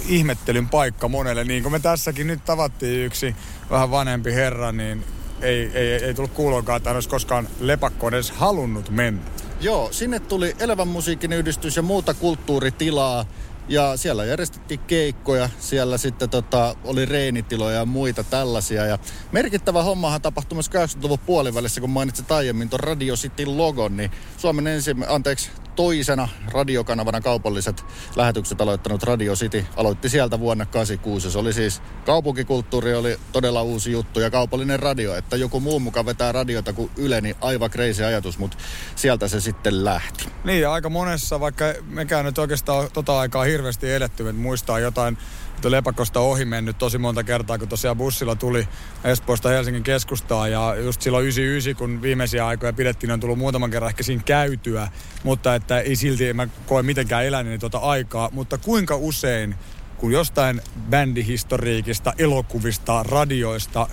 ihmettelyn 0.09 0.69
paikka 0.69 1.07
monelle. 1.07 1.43
Niin 1.43 1.63
kuin 1.63 1.73
me 1.73 1.79
tässäkin 1.79 2.27
nyt 2.27 2.45
tavattiin 2.45 3.05
yksi 3.05 3.35
vähän 3.69 3.91
vanhempi 3.91 4.33
herra, 4.33 4.71
niin 4.71 5.03
ei, 5.41 5.71
ei, 5.73 5.93
ei 5.93 6.13
tullut 6.13 6.33
kuuloonkaan, 6.33 6.77
että 6.77 6.89
hän 6.89 6.97
olisi 6.97 7.09
koskaan 7.09 7.47
lepakkoon 7.59 8.13
edes 8.13 8.31
halunnut 8.31 8.89
mennä. 8.89 9.21
Joo, 9.61 9.89
sinne 9.91 10.19
tuli 10.19 10.55
elävän 10.59 10.87
musiikin 10.87 11.33
yhdistys 11.33 11.75
ja 11.75 11.81
muuta 11.81 12.13
kulttuuritilaa. 12.13 13.25
Ja 13.67 13.97
siellä 13.97 14.25
järjestettiin 14.25 14.79
keikkoja, 14.79 15.49
siellä 15.59 15.97
sitten 15.97 16.29
tota, 16.29 16.75
oli 16.83 17.05
reenitiloja 17.05 17.75
ja 17.75 17.85
muita 17.85 18.23
tällaisia. 18.23 18.85
Ja 18.85 18.99
merkittävä 19.31 19.83
hommahan 19.83 20.21
tapahtui 20.21 20.55
myös 20.55 20.69
80-luvun 20.69 21.19
puolivälissä, 21.19 21.81
kun 21.81 21.89
mainitsit 21.89 22.31
aiemmin 22.31 22.69
tuon 22.69 22.79
Radio 22.79 23.15
Cityn 23.15 23.57
logon, 23.57 23.97
niin 23.97 24.11
Suomen 24.37 24.67
ensimmäinen, 24.67 25.15
anteeksi, 25.15 25.51
toisena 25.79 26.27
radiokanavana 26.51 27.21
kaupalliset 27.21 27.85
lähetykset 28.15 28.61
aloittanut 28.61 29.03
Radio 29.03 29.33
City 29.33 29.65
aloitti 29.75 30.09
sieltä 30.09 30.39
vuonna 30.39 30.65
86. 30.65 31.31
Se 31.31 31.37
oli 31.37 31.53
siis, 31.53 31.81
kaupunkikulttuuri 32.05 32.93
oli 32.93 33.19
todella 33.31 33.61
uusi 33.61 33.91
juttu 33.91 34.19
ja 34.19 34.29
kaupallinen 34.29 34.79
radio, 34.79 35.15
että 35.15 35.35
joku 35.35 35.59
muu 35.59 35.79
mukaan 35.79 36.05
vetää 36.05 36.31
radiota 36.31 36.73
kuin 36.73 36.91
Yle, 36.97 37.21
niin 37.21 37.35
aivan 37.41 37.69
crazy 37.69 38.03
ajatus, 38.05 38.37
mutta 38.37 38.57
sieltä 38.95 39.27
se 39.27 39.41
sitten 39.41 39.85
lähti. 39.85 40.25
Niin, 40.43 40.67
aika 40.67 40.89
monessa, 40.89 41.39
vaikka 41.39 41.65
mekään 41.87 42.25
nyt 42.25 42.37
oikeastaan 42.37 42.89
tota 42.93 43.19
aikaa 43.19 43.43
hirveästi 43.43 43.93
eletty, 43.93 44.29
että 44.29 44.41
muistaa 44.41 44.79
jotain 44.79 45.17
Lepakosta 45.65 46.19
ohi 46.19 46.45
mennyt 46.45 46.77
tosi 46.77 46.97
monta 46.97 47.23
kertaa, 47.23 47.57
kun 47.57 47.67
tosiaan 47.67 47.97
bussilla 47.97 48.35
tuli 48.35 48.67
Espoosta 49.03 49.49
Helsingin 49.49 49.83
keskustaan 49.83 50.51
ja 50.51 50.75
just 50.75 51.01
silloin 51.01 51.23
99, 51.23 51.75
kun 51.75 52.01
viimeisiä 52.01 52.47
aikoja 52.47 52.73
pidettiin, 52.73 53.11
on 53.11 53.19
tullut 53.19 53.37
muutaman 53.37 53.71
kerran 53.71 53.89
ehkä 53.89 54.03
siinä 54.03 54.23
käytyä, 54.25 54.87
mutta 55.23 55.55
että 55.55 55.79
ei 55.79 55.95
silti, 55.95 56.33
mä 56.33 56.47
koe 56.65 56.83
mitenkään 56.83 57.25
eläneeni 57.25 57.59
tuota 57.59 57.77
aikaa, 57.77 58.29
mutta 58.31 58.57
kuinka 58.57 58.95
usein 58.95 59.55
kun 59.97 60.11
jostain 60.11 60.61
bändihistoriikista, 60.89 62.13
elokuvista, 62.17 63.03
radioista, 63.03 63.87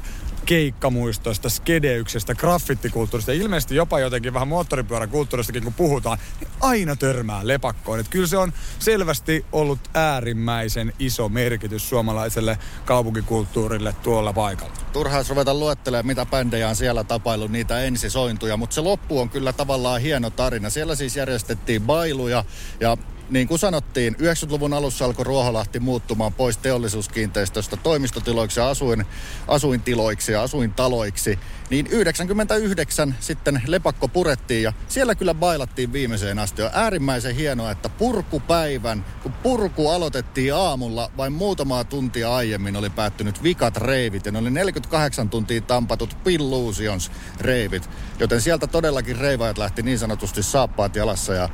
keikkamuistoista, 0.46 1.48
skedeyksestä, 1.48 2.34
graffittikulttuurista 2.34 3.32
ja 3.32 3.42
ilmeisesti 3.42 3.74
jopa 3.76 4.00
jotenkin 4.00 4.34
vähän 4.34 4.48
moottoripyöräkulttuuristakin 4.48 5.62
kun 5.62 5.74
puhutaan, 5.74 6.18
niin 6.40 6.50
aina 6.60 6.96
törmää 6.96 7.40
lepakkoon. 7.46 8.00
Että 8.00 8.10
kyllä 8.10 8.26
se 8.26 8.36
on 8.36 8.52
selvästi 8.78 9.44
ollut 9.52 9.78
äärimmäisen 9.94 10.92
iso 10.98 11.28
merkitys 11.28 11.88
suomalaiselle 11.88 12.58
kaupunkikulttuurille 12.84 13.94
tuolla 14.02 14.32
paikalla. 14.32 14.74
Turhaa 14.92 15.22
ruveta 15.28 15.54
luettelemaan, 15.54 16.06
mitä 16.06 16.26
bändejä 16.26 16.68
on 16.68 16.76
siellä 16.76 17.04
tapailu, 17.04 17.46
niitä 17.46 17.80
ensisointuja, 17.80 18.56
mutta 18.56 18.74
se 18.74 18.80
loppu 18.80 19.20
on 19.20 19.30
kyllä 19.30 19.52
tavallaan 19.52 20.00
hieno 20.00 20.30
tarina. 20.30 20.70
Siellä 20.70 20.94
siis 20.94 21.16
järjestettiin 21.16 21.82
bailuja 21.82 22.44
ja 22.80 22.96
niin 23.30 23.48
kuin 23.48 23.58
sanottiin, 23.58 24.14
90-luvun 24.14 24.72
alussa 24.72 25.04
alkoi 25.04 25.24
Ruoholahti 25.24 25.80
muuttumaan 25.80 26.32
pois 26.32 26.56
teollisuuskiinteistöstä 26.56 27.76
toimistotiloiksi 27.76 28.60
ja 28.60 28.68
asuin, 28.68 29.06
asuintiloiksi 29.48 30.32
ja 30.32 30.42
asuintaloiksi. 30.42 31.38
Niin 31.70 31.86
99 31.86 33.14
sitten 33.20 33.62
lepakko 33.66 34.08
purettiin 34.08 34.62
ja 34.62 34.72
siellä 34.88 35.14
kyllä 35.14 35.34
bailattiin 35.34 35.92
viimeiseen 35.92 36.38
asti. 36.38 36.62
On 36.62 36.70
äärimmäisen 36.72 37.34
hienoa, 37.34 37.70
että 37.70 37.88
purkupäivän, 37.88 39.04
kun 39.22 39.32
purku 39.32 39.88
aloitettiin 39.88 40.54
aamulla, 40.54 41.10
vain 41.16 41.32
muutamaa 41.32 41.84
tuntia 41.84 42.34
aiemmin 42.34 42.76
oli 42.76 42.90
päättynyt 42.90 43.42
vikat 43.42 43.76
reivit. 43.76 44.26
Ja 44.26 44.32
ne 44.32 44.38
oli 44.38 44.50
48 44.50 45.30
tuntia 45.30 45.60
tampatut 45.60 46.16
Pillusions 46.24 47.10
reivit. 47.40 47.90
Joten 48.18 48.40
sieltä 48.40 48.66
todellakin 48.66 49.16
reivajat 49.16 49.58
lähti 49.58 49.82
niin 49.82 49.98
sanotusti 49.98 50.42
saappaat 50.42 50.96
jalassa 50.96 51.34
ja 51.34 51.48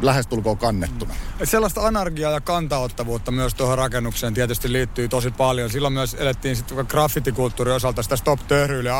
lähestulkoon 0.00 0.58
kannettuna. 0.58 1.14
Sellaista 1.44 1.86
anarkiaa 1.86 2.32
ja 2.32 2.40
kantaottavuutta 2.40 3.32
myös 3.32 3.54
tuohon 3.54 3.78
rakennukseen 3.78 4.34
tietysti 4.34 4.72
liittyy 4.72 5.08
tosi 5.08 5.30
paljon. 5.30 5.70
Silloin 5.70 5.94
myös 5.94 6.14
elettiin 6.14 6.56
sitten 6.56 6.86
graffitikulttuurin 6.88 7.74
osalta 7.74 8.02
sitä 8.02 8.16
stop 8.16 8.40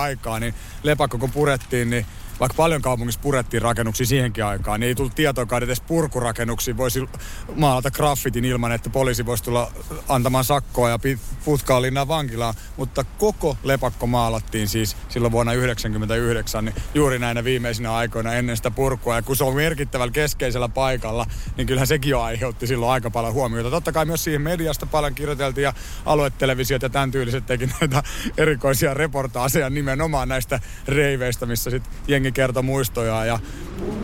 aikaa, 0.01 0.41
niin 0.41 0.55
lepakko 0.83 1.19
kun 1.19 1.31
purettiin, 1.31 1.91
niin 1.91 2.07
vaikka 2.43 2.57
paljon 2.57 2.83
kaupungissa 2.83 3.21
purettiin 3.21 3.63
rakennuksia 3.63 4.07
siihenkin 4.07 4.45
aikaan, 4.45 4.81
niin 4.81 4.89
ei 4.89 4.95
tullut 4.95 5.15
tietoakaan, 5.15 5.63
että 5.63 5.67
edes 5.71 5.81
purkurakennuksiin 5.81 6.77
voisi 6.77 7.09
maalata 7.55 7.91
graffitin 7.91 8.45
ilman, 8.45 8.73
että 8.73 8.91
poliisi 8.91 9.27
voisi 9.27 9.45
tulla 9.45 9.73
antamaan 10.09 10.45
sakkoa 10.45 10.91
ja 10.91 10.99
putkaa 11.45 11.83
linnaan 11.83 12.09
vankilaan. 12.09 12.55
Mutta 12.77 13.05
koko 13.19 13.57
lepakko 13.63 14.07
maalattiin 14.07 14.69
siis 14.69 14.97
silloin 15.09 15.33
vuonna 15.33 15.53
1999 15.53 16.65
niin 16.65 16.75
juuri 16.95 17.19
näinä 17.19 17.45
viimeisinä 17.45 17.95
aikoina 17.95 18.33
ennen 18.33 18.57
sitä 18.57 18.71
purkua. 18.71 19.17
Ja 19.17 19.23
kun 19.23 19.37
se 19.37 19.45
on 19.45 19.55
merkittävällä 19.55 20.13
keskeisellä 20.13 20.69
paikalla, 20.69 21.27
niin 21.57 21.67
kyllähän 21.67 21.87
sekin 21.87 22.11
jo 22.11 22.21
aiheutti 22.21 22.67
silloin 22.67 22.93
aika 22.93 23.11
paljon 23.11 23.33
huomiota. 23.33 23.71
Totta 23.71 23.93
kai 23.93 24.05
myös 24.05 24.25
siihen 24.25 24.43
mediasta 24.43 24.87
paljon 24.87 25.15
kirjoiteltiin 25.15 25.63
ja 25.63 25.73
aluetelevisiot 26.07 26.83
ja 26.83 26.91
tämän 26.91 27.11
tyyliset 27.11 27.47
teki 27.47 27.71
näitä 27.81 28.03
erikoisia 28.37 28.95
reportaaseja 28.95 29.71
nimenomaan 29.71 30.29
näistä 30.29 30.61
reiveistä, 30.89 31.47
missä 31.47 31.71
sitten 31.71 31.93
jengi 32.09 32.32
kertoi 32.33 32.63
muistoja 32.63 33.25
ja 33.25 33.39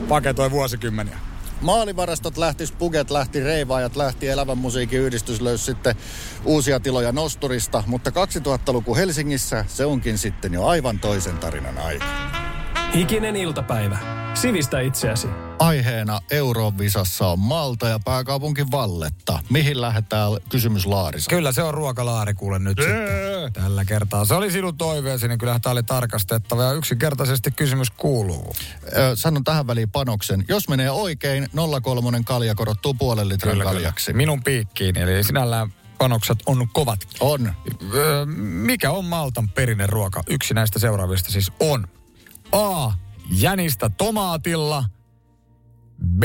paketoi 0.08 0.50
vuosikymmeniä. 0.50 1.18
Maalivarastot 1.60 2.36
lähti, 2.36 2.66
Spuget 2.66 3.10
lähti, 3.10 3.40
Reivaajat 3.40 3.96
lähti, 3.96 4.28
Elävän 4.28 4.58
musiikin 4.58 5.00
yhdistys 5.00 5.40
löysi 5.40 5.64
sitten 5.64 5.96
uusia 6.44 6.80
tiloja 6.80 7.12
Nosturista, 7.12 7.84
mutta 7.86 8.10
2000-luku 8.10 8.96
Helsingissä 8.96 9.64
se 9.68 9.84
onkin 9.84 10.18
sitten 10.18 10.54
jo 10.54 10.66
aivan 10.66 10.98
toisen 10.98 11.38
tarinan 11.38 11.78
aika. 11.78 12.04
Hikinen 12.94 13.36
iltapäivä. 13.36 14.17
Sivistä 14.34 14.80
itseäsi. 14.80 15.28
Aiheena 15.58 16.20
Eurovisassa 16.30 17.26
on 17.26 17.38
Malta 17.38 17.88
ja 17.88 18.00
pääkaupunki 18.04 18.70
Valletta. 18.70 19.38
Mihin 19.50 19.80
lähdetään 19.80 20.32
kysymys 20.48 20.86
Laarissa? 20.86 21.30
Kyllä 21.30 21.52
se 21.52 21.62
on 21.62 21.74
ruokalaari 21.74 22.34
kuule 22.34 22.58
nyt 22.58 22.78
sitten. 22.78 23.52
Tällä 23.52 23.84
kertaa. 23.84 24.24
Se 24.24 24.34
oli 24.34 24.50
sinun 24.50 24.78
toiveesi, 24.78 25.28
niin 25.28 25.38
kyllähän 25.38 25.60
tämä 25.60 25.72
oli 25.72 25.82
tarkastettava. 25.82 26.62
Ja 26.62 26.72
yksinkertaisesti 26.72 27.50
kysymys 27.50 27.90
kuuluu. 27.90 28.52
Ö, 28.96 29.16
sanon 29.16 29.44
tähän 29.44 29.66
väliin 29.66 29.90
panoksen. 29.90 30.44
Jos 30.48 30.68
menee 30.68 30.90
oikein, 30.90 31.48
03 31.82 32.22
kalja 32.24 32.54
korottuu 32.54 32.94
puolen 32.94 33.28
litran 33.28 33.52
kyllä, 33.52 33.64
kaljaksi. 33.64 34.06
Kyllä. 34.06 34.16
Minun 34.16 34.42
piikkiin, 34.42 34.96
eli 34.96 35.24
sinällään 35.24 35.72
panokset 35.98 36.38
on 36.46 36.68
kovat. 36.72 37.00
On. 37.20 37.52
Ö, 37.94 38.26
mikä 38.46 38.90
on 38.90 39.04
Maltan 39.04 39.48
perinneruoka? 39.48 40.22
Yksi 40.28 40.54
näistä 40.54 40.78
seuraavista 40.78 41.30
siis 41.30 41.52
on. 41.60 41.88
A. 42.52 42.92
Jänistä 43.30 43.90
tomaatilla– 43.90 44.84
B. 46.18 46.22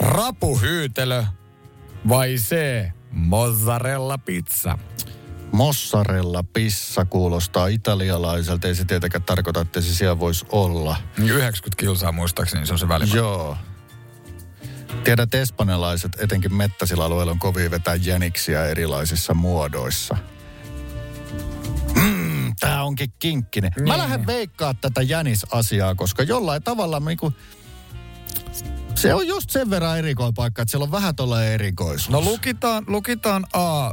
Rapuhyytelö 0.00 1.24
vai 2.08 2.34
C. 2.34 2.56
Mozzarella 3.10 4.18
pizza? 4.18 4.78
Mozzarella 5.52 6.44
pizza 6.52 7.04
kuulostaa 7.04 7.66
italialaiselta. 7.66 8.68
Ei 8.68 8.74
se 8.74 8.84
tietenkään 8.84 9.24
tarkoita, 9.24 9.60
että 9.60 9.80
se 9.80 9.94
siellä 9.94 10.18
voisi 10.18 10.46
olla. 10.52 10.96
90 11.18 11.80
kilsaa 11.80 12.12
muistaakseni 12.12 12.66
se 12.66 12.72
on 12.72 12.78
se 12.78 12.88
välimaa. 12.88 13.16
Joo. 13.16 13.56
Tiedät, 15.04 15.34
espanjalaiset, 15.34 16.12
etenkin 16.20 16.54
mettäisillä 16.54 17.04
alueilla, 17.04 17.32
on 17.32 17.38
kovin 17.38 17.70
vetää 17.70 17.94
jäniksiä 17.94 18.66
erilaisissa 18.66 19.34
muodoissa. 19.34 20.16
Mm, 22.52 22.56
tää 22.60 22.84
onkin 22.84 23.12
kinkkinen. 23.18 23.72
Niin. 23.76 23.88
Mä 23.88 23.98
lähden 23.98 24.26
veikkaa 24.26 24.74
tätä 24.74 25.02
jänisasiaa, 25.02 25.94
koska 25.94 26.22
jollain 26.22 26.62
tavalla 26.62 27.00
niinku... 27.00 27.28
Niin 27.30 27.62
se 28.94 29.14
on 29.14 29.26
just 29.26 29.50
sen 29.50 29.70
verran 29.70 29.98
erikoipaikka, 29.98 30.62
että 30.62 30.70
siellä 30.70 30.84
on 30.84 30.92
vähän 30.92 31.16
tuolla 31.16 31.44
erikoisuus. 31.44 32.10
No 32.10 32.20
lukitaan, 32.20 32.84
lukitaan 32.86 33.46
A 33.52 33.90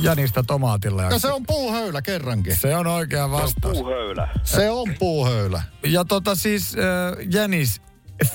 Jänistä 0.00 0.42
tomaatilla. 0.42 1.02
Ja 1.02 1.18
se 1.18 1.28
on 1.28 1.42
puuhöylä 1.46 2.02
kerrankin. 2.02 2.56
Se 2.56 2.76
on 2.76 2.86
oikea 2.86 3.30
vastaus. 3.30 3.76
Se 3.76 3.80
on 3.80 3.84
puuhöylä. 3.84 4.28
Se 4.44 4.70
on 4.70 4.94
puuhöylä. 4.98 5.62
Ja 5.84 6.04
tota 6.04 6.34
siis 6.34 6.74
äh, 6.74 7.26
Jänis 7.30 7.80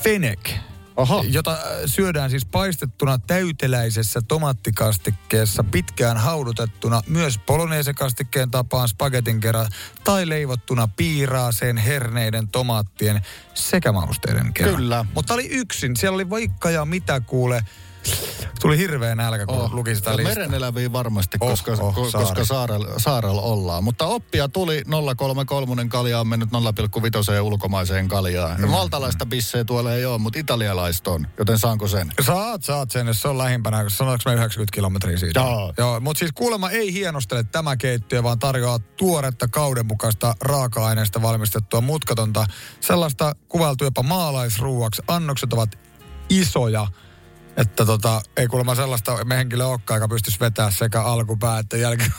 Fenek 0.02 0.50
Aha. 0.96 1.24
jota 1.28 1.52
äh, 1.52 1.58
syödään 1.86 2.30
siis 2.30 2.46
paistettuna 2.46 3.18
täyteläisessä 3.18 4.20
tomattikastikkeessa 4.28 5.64
pitkään 5.64 6.16
haudutettuna 6.16 7.02
myös 7.06 7.38
poloneesekastikkeen 7.38 8.50
tapaan 8.50 8.88
spagetin 8.88 9.40
kerran 9.40 9.66
tai 10.04 10.28
leivottuna 10.28 10.88
piiraaseen, 10.88 11.76
herneiden, 11.76 12.48
tomaattien 12.48 13.22
sekä 13.54 13.92
mausteiden 13.92 14.52
kerran. 14.52 14.76
Kyllä. 14.76 15.04
Mutta 15.14 15.34
oli 15.34 15.46
yksin. 15.46 15.96
Siellä 15.96 16.14
oli 16.14 16.30
vaikka 16.30 16.70
ja 16.70 16.84
mitä 16.84 17.20
kuule 17.20 17.64
Tuli 18.60 18.78
hirveä 18.78 19.14
nälkä, 19.14 19.46
kun 19.46 19.56
oh. 19.56 19.72
luki 19.72 19.94
sitä 19.94 20.16
listaa. 20.16 20.34
Mereneläviä 20.34 20.92
varmasti, 20.92 21.38
oh, 21.40 21.50
koska, 21.50 21.72
oh, 21.72 21.94
ko, 21.94 22.10
saari. 22.10 22.26
koska 22.26 22.44
saarella, 22.44 22.98
saarella 22.98 23.40
ollaan. 23.40 23.84
Mutta 23.84 24.06
oppia 24.06 24.48
tuli 24.48 24.82
033 25.16 25.86
kalja 25.88 26.20
on 26.20 26.26
mennyt 26.26 26.48
0,5 26.48 27.40
ulkomaiseen 27.42 28.08
kaljaan. 28.08 28.60
Mm. 28.60 28.68
Maltalaista 28.68 29.26
bisseä 29.26 29.64
tuolla 29.64 29.94
ei 29.94 30.04
ole, 30.04 30.18
mutta 30.18 30.38
italialaista 30.38 31.10
on. 31.10 31.26
Joten 31.38 31.58
saanko 31.58 31.88
sen? 31.88 32.12
Saat, 32.26 32.64
saat 32.64 32.90
sen, 32.90 33.06
jos 33.06 33.22
se 33.22 33.28
on 33.28 33.38
lähimpänä. 33.38 33.84
Sanoinko 33.88 34.22
me 34.26 34.34
90 34.34 34.74
kilometriä 34.74 35.16
siitä? 35.16 35.40
Joo. 35.40 35.74
Joo 35.78 36.00
mutta 36.00 36.18
siis 36.18 36.32
kuulemma 36.34 36.70
ei 36.70 36.92
hienostele 36.92 37.44
tämä 37.44 37.76
keittiö, 37.76 38.22
vaan 38.22 38.38
tarjoaa 38.38 38.78
tuoretta 38.78 39.48
kaudenmukaista 39.48 40.34
raaka-aineesta 40.40 41.22
valmistettua 41.22 41.80
mutkatonta. 41.80 42.46
Sellaista 42.80 43.36
kuvailtu 43.48 43.84
jopa 43.84 44.02
maalaisruuaksi. 44.02 45.02
Annokset 45.08 45.52
ovat 45.52 45.78
isoja 46.28 46.86
että 47.56 47.86
tota, 47.86 48.22
ei 48.36 48.46
kuulemma 48.46 48.74
sellaista 48.74 49.24
me 49.24 49.36
henkilö 49.36 49.64
olekaan, 49.64 49.96
joka 49.98 50.08
pystyisi 50.08 50.40
vetämään 50.40 50.72
sekä 50.72 51.02
alkupää 51.02 51.58
että 51.58 51.76
jälkeen. 51.76 52.12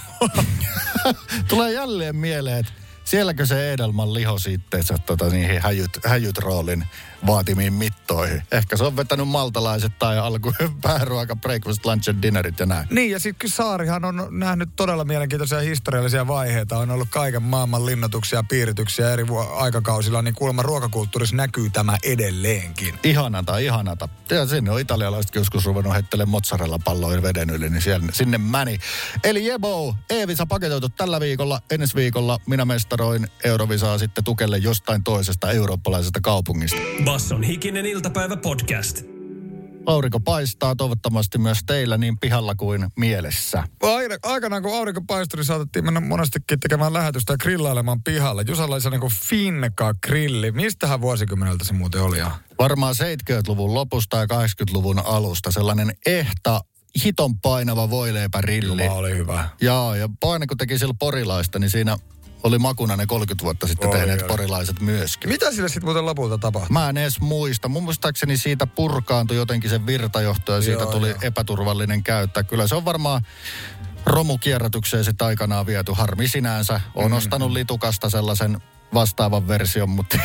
Tulee 1.47 1.73
jälleen 1.73 2.15
mieleen, 2.15 2.59
että 2.59 2.73
sielläkö 3.03 3.45
se 3.45 3.73
Edelman 3.73 4.13
liho 4.13 4.37
itteensä 4.49 4.95
tota, 5.05 5.29
niihin 5.29 5.61
häjyt, 5.61 5.99
häjyt 6.05 6.37
roolin 6.37 6.85
vaatimiin 7.27 7.73
mittoihin. 7.73 8.43
Ehkä 8.51 8.77
se 8.77 8.83
on 8.83 8.97
vetänyt 8.97 9.27
maltalaiset 9.27 9.99
tai 9.99 10.19
alku 10.19 10.53
pääruoka, 10.81 11.35
breakfast, 11.35 11.85
lunch 11.85 12.09
and 12.09 12.21
dinnerit 12.21 12.59
ja 12.59 12.65
näin. 12.65 12.87
Niin, 12.91 13.11
ja 13.11 13.19
sitten 13.19 13.49
Saarihan 13.49 14.05
on 14.05 14.27
nähnyt 14.31 14.69
todella 14.75 15.05
mielenkiintoisia 15.05 15.59
historiallisia 15.59 16.27
vaiheita. 16.27 16.77
On 16.77 16.91
ollut 16.91 17.07
kaiken 17.09 17.43
maailman 17.43 17.85
linnoituksia 17.85 18.39
ja 18.39 18.43
piirityksiä 18.43 19.13
eri 19.13 19.27
vu- 19.27 19.47
aikakausilla, 19.55 20.21
niin 20.21 20.35
kuulemma 20.35 20.61
ruokakulttuurissa 20.61 21.35
näkyy 21.35 21.69
tämä 21.69 21.97
edelleenkin. 22.03 22.99
Ihanata, 23.03 23.57
ihanata. 23.57 24.09
Ja 24.29 24.45
sinne 24.45 24.71
on 24.71 24.79
italialaisetkin 24.79 25.39
joskus 25.39 25.65
ruvennut 25.65 25.93
heittelemaan 25.93 26.29
mozzarella 26.29 26.79
palloja 26.79 27.21
veden 27.21 27.49
yli, 27.49 27.69
niin 27.69 27.81
siellä, 27.81 28.07
sinne 28.11 28.37
mäni. 28.37 28.79
Eli 29.23 29.45
Jebo, 29.45 29.95
Eevisa 30.09 30.45
paketoitu 30.45 30.89
tällä 30.89 31.19
viikolla, 31.19 31.61
ensi 31.71 31.95
viikolla 31.95 32.39
minä 32.47 32.65
mestaroin 32.65 33.27
Eurovisaa 33.43 33.97
sitten 33.97 34.23
tukelle 34.23 34.57
jostain 34.57 35.03
toisesta 35.03 35.51
eurooppalaisesta 35.51 36.19
kaupungista. 36.21 36.77
Basson 37.13 37.43
hikinen 37.43 37.85
iltapäivä 37.85 38.37
podcast. 38.37 39.01
Aurinko 39.85 40.19
paistaa 40.19 40.75
toivottavasti 40.75 41.37
myös 41.37 41.57
teillä 41.65 41.97
niin 41.97 42.19
pihalla 42.19 42.55
kuin 42.55 42.87
mielessä. 42.97 43.63
Aina, 43.81 44.15
aikanaan 44.23 44.63
kun 44.63 44.75
aurinko 44.75 45.01
paistui, 45.07 45.37
niin 45.37 45.45
saatettiin 45.45 45.85
mennä 45.85 45.99
monestikin 45.99 46.59
tekemään 46.59 46.93
lähetystä 46.93 47.33
ja 47.33 47.37
grillailemaan 47.37 48.03
pihalla. 48.03 48.41
Jusalla 48.41 48.75
oli 48.75 48.99
kuin 48.99 49.11
Finka 49.25 49.93
grilli. 49.93 50.51
Mistähän 50.51 51.01
vuosikymmeneltä 51.01 51.65
se 51.65 51.73
muuten 51.73 52.01
oli? 52.01 52.17
Varmaan 52.59 52.95
70-luvun 52.95 53.73
lopusta 53.73 54.17
ja 54.17 54.25
80-luvun 54.25 55.05
alusta 55.05 55.51
sellainen 55.51 55.93
ehta 56.05 56.61
hiton 57.05 57.39
painava 57.39 57.89
voileipärilli. 57.89 58.83
Jumala 58.83 58.99
oli 58.99 59.15
hyvä. 59.15 59.49
Joo, 59.61 59.95
ja 59.95 60.09
paine 60.19 60.47
kun 60.47 60.57
teki 60.57 60.79
sillä 60.79 60.93
porilaista, 60.99 61.59
niin 61.59 61.69
siinä 61.69 61.97
oli 62.43 62.59
makuna 62.59 62.95
ne 62.95 63.05
30 63.05 63.43
vuotta 63.43 63.67
sitten 63.67 63.89
Oli, 63.89 63.97
tehneet 63.97 64.21
oli. 64.21 64.27
porilaiset 64.27 64.79
myöskin. 64.79 65.29
Mitä 65.29 65.51
sille 65.51 65.69
sitten 65.69 65.85
muuten 65.85 66.05
lopulta 66.05 66.37
tapahtui? 66.37 66.69
Mä 66.73 66.89
en 66.89 66.97
edes 66.97 67.19
muista. 67.21 67.67
Mun 67.69 67.83
muistaakseni 67.83 68.37
siitä 68.37 68.67
purkaantui 68.67 69.37
jotenkin 69.37 69.69
se 69.69 69.85
virtajohto 69.85 70.53
ja 70.55 70.61
siitä 70.61 70.81
Joo, 70.83 70.91
tuli 70.91 71.09
joo. 71.09 71.17
epäturvallinen 71.21 72.03
käyttää. 72.03 72.43
Kyllä 72.43 72.67
se 72.67 72.75
on 72.75 72.85
varmaan 72.85 73.21
romukierrätykseen 74.05 75.03
sitten 75.03 75.27
aikanaan 75.27 75.65
viety. 75.65 75.91
Harmi 75.95 76.27
sinänsä. 76.27 76.81
On 76.95 77.11
Mm. 77.11 77.17
ostanut 77.17 77.51
litukasta 77.51 78.09
sellaisen 78.09 78.61
vastaavan 78.93 79.47
version, 79.47 79.89
mutta 79.89 80.17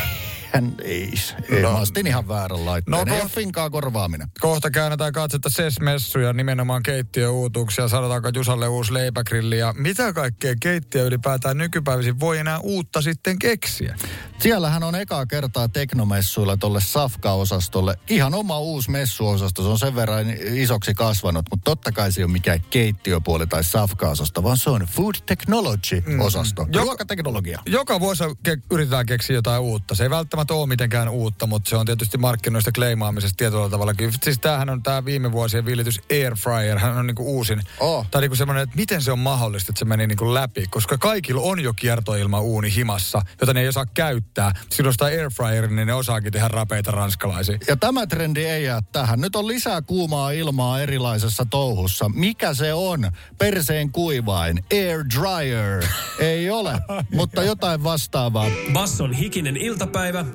hän 0.53 0.73
ei. 0.83 1.13
ei 1.51 1.61
No. 1.61 1.71
mä 1.71 1.77
ostin 1.77 2.07
ihan 2.07 2.27
väärän 2.27 2.65
laitteen. 2.65 3.05
No, 3.07 3.15
ei 3.15 3.21
ole 3.21 3.29
finkaa 3.29 3.69
korvaaminen. 3.69 4.27
Kohta 4.39 4.71
käännetään 4.71 5.13
katsetta 5.13 5.49
SES-messuja, 5.49 6.33
nimenomaan 6.33 6.83
keittiöuutuksia. 6.83 7.87
Sanotaanko 7.87 8.29
Jusalle 8.35 8.67
uusi 8.67 8.93
leipägrilli 8.93 9.57
ja 9.57 9.73
mitä 9.77 10.13
kaikkea 10.13 10.55
keittiö 10.59 11.03
ylipäätään 11.03 11.57
nykypäivisin 11.57 12.19
voi 12.19 12.37
enää 12.37 12.59
uutta 12.59 13.01
sitten 13.01 13.39
keksiä? 13.39 13.95
Siellähän 14.39 14.83
on 14.83 14.95
ekaa 14.95 15.25
kertaa 15.25 15.67
teknomessuilla 15.67 16.57
tolle 16.57 16.81
Safka-osastolle 16.81 17.95
ihan 18.09 18.33
oma 18.33 18.59
uusi 18.59 18.91
messuosasto. 18.91 19.63
Se 19.63 19.67
on 19.69 19.79
sen 19.79 19.95
verran 19.95 20.25
isoksi 20.53 20.93
kasvanut, 20.93 21.45
mutta 21.51 21.63
totta 21.63 21.91
kai 21.91 22.11
se 22.11 22.21
ei 22.21 22.25
ole 22.25 22.31
mikään 22.31 22.59
keittiöpuoli 22.69 23.47
tai 23.47 23.63
Safka-osasto, 23.63 24.43
vaan 24.43 24.57
se 24.57 24.69
on 24.69 24.81
Food 24.81 25.15
Technology-osasto. 25.25 26.61
Joka- 26.71 26.79
Ruokateknologia. 26.83 27.59
Joka 27.65 27.99
vuosi 27.99 28.23
ke- 28.23 28.61
yritetään 28.71 29.05
keksiä 29.05 29.35
jotain 29.35 29.61
uutta. 29.61 29.95
Se 29.95 30.03
ei 30.03 30.09
välttämättä 30.09 30.38
ole 30.51 30.67
mitenkään 30.67 31.09
uutta, 31.09 31.47
mutta 31.47 31.69
se 31.69 31.75
on 31.75 31.85
tietysti 31.85 32.17
markkinoista 32.17 32.71
kleimaamisesta 32.71 33.37
tietyllä 33.37 33.69
tavalla. 33.69 33.93
Siis 34.23 34.39
tämähän 34.39 34.69
on 34.69 34.83
tämä 34.83 35.05
viime 35.05 35.31
vuosien 35.31 35.65
viljitys 35.65 36.01
Air 36.11 36.35
Fryer. 36.35 36.79
Hän 36.79 36.97
on 36.97 37.07
niinku 37.07 37.35
uusin. 37.35 37.61
Oh. 37.79 38.07
Tai 38.11 38.21
niinku 38.21 38.35
semmoinen, 38.35 38.63
että 38.63 38.75
miten 38.75 39.01
se 39.01 39.11
on 39.11 39.19
mahdollista, 39.19 39.71
että 39.71 39.79
se 39.79 39.85
meni 39.85 40.07
niinku 40.07 40.33
läpi. 40.33 40.65
Koska 40.69 40.97
kaikilla 40.97 41.41
on 41.41 41.59
jo 41.59 41.73
kiertoilma 41.73 42.39
uuni 42.39 42.75
himassa, 42.75 43.21
jota 43.41 43.53
ne 43.53 43.61
ei 43.61 43.67
osaa 43.67 43.85
käyttää. 43.85 44.51
Silloin 44.69 44.93
sitä 44.93 45.05
Air 45.05 45.31
Fryerin, 45.31 45.75
niin 45.75 45.87
ne 45.87 45.93
osaakin 45.93 46.33
tehdä 46.33 46.47
rapeita 46.47 46.91
ranskalaisia. 46.91 47.57
Ja 47.67 47.77
tämä 47.77 48.07
trendi 48.07 48.45
ei 48.45 48.63
jää 48.63 48.81
tähän. 48.91 49.21
Nyt 49.21 49.35
on 49.35 49.47
lisää 49.47 49.81
kuumaa 49.81 50.31
ilmaa 50.31 50.81
erilaisessa 50.81 51.45
touhussa. 51.49 52.09
Mikä 52.09 52.53
se 52.53 52.73
on? 52.73 53.11
Perseen 53.37 53.91
kuivain. 53.91 54.63
Air 54.73 55.05
dryer. 55.15 55.83
ei 56.19 56.49
ole, 56.49 56.73
mutta 57.13 57.43
jotain 57.43 57.83
vastaavaa. 57.83 58.47
Basson 58.73 59.13
hikinen 59.13 59.57
iltapäivä. 59.57 60.25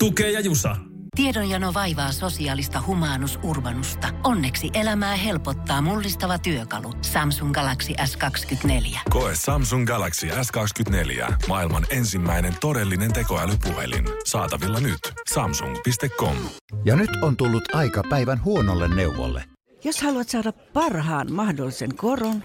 Tukee 0.00 0.30
ja 0.30 0.40
Jusa. 0.40 0.76
Tiedonjano 1.16 1.74
vaivaa 1.74 2.12
sosiaalista 2.12 2.82
humanus 2.86 3.38
urbanusta. 3.42 4.08
Onneksi 4.24 4.70
elämää 4.74 5.16
helpottaa 5.16 5.82
mullistava 5.82 6.38
työkalu. 6.38 6.92
Samsung 7.02 7.52
Galaxy 7.52 7.92
S24. 7.92 8.98
Koe 9.10 9.32
Samsung 9.34 9.86
Galaxy 9.86 10.26
S24. 10.26 11.32
Maailman 11.48 11.86
ensimmäinen 11.90 12.54
todellinen 12.60 13.12
tekoälypuhelin. 13.12 14.04
Saatavilla 14.24 14.80
nyt. 14.80 15.00
Samsung.com. 15.34 16.36
Ja 16.84 16.96
nyt 16.96 17.10
on 17.22 17.36
tullut 17.36 17.74
aika 17.74 18.02
päivän 18.10 18.44
huonolle 18.44 18.94
neuvolle. 18.94 19.44
Jos 19.84 20.02
haluat 20.02 20.28
saada 20.28 20.52
parhaan 20.52 21.32
mahdollisen 21.32 21.96
koron, 21.96 22.44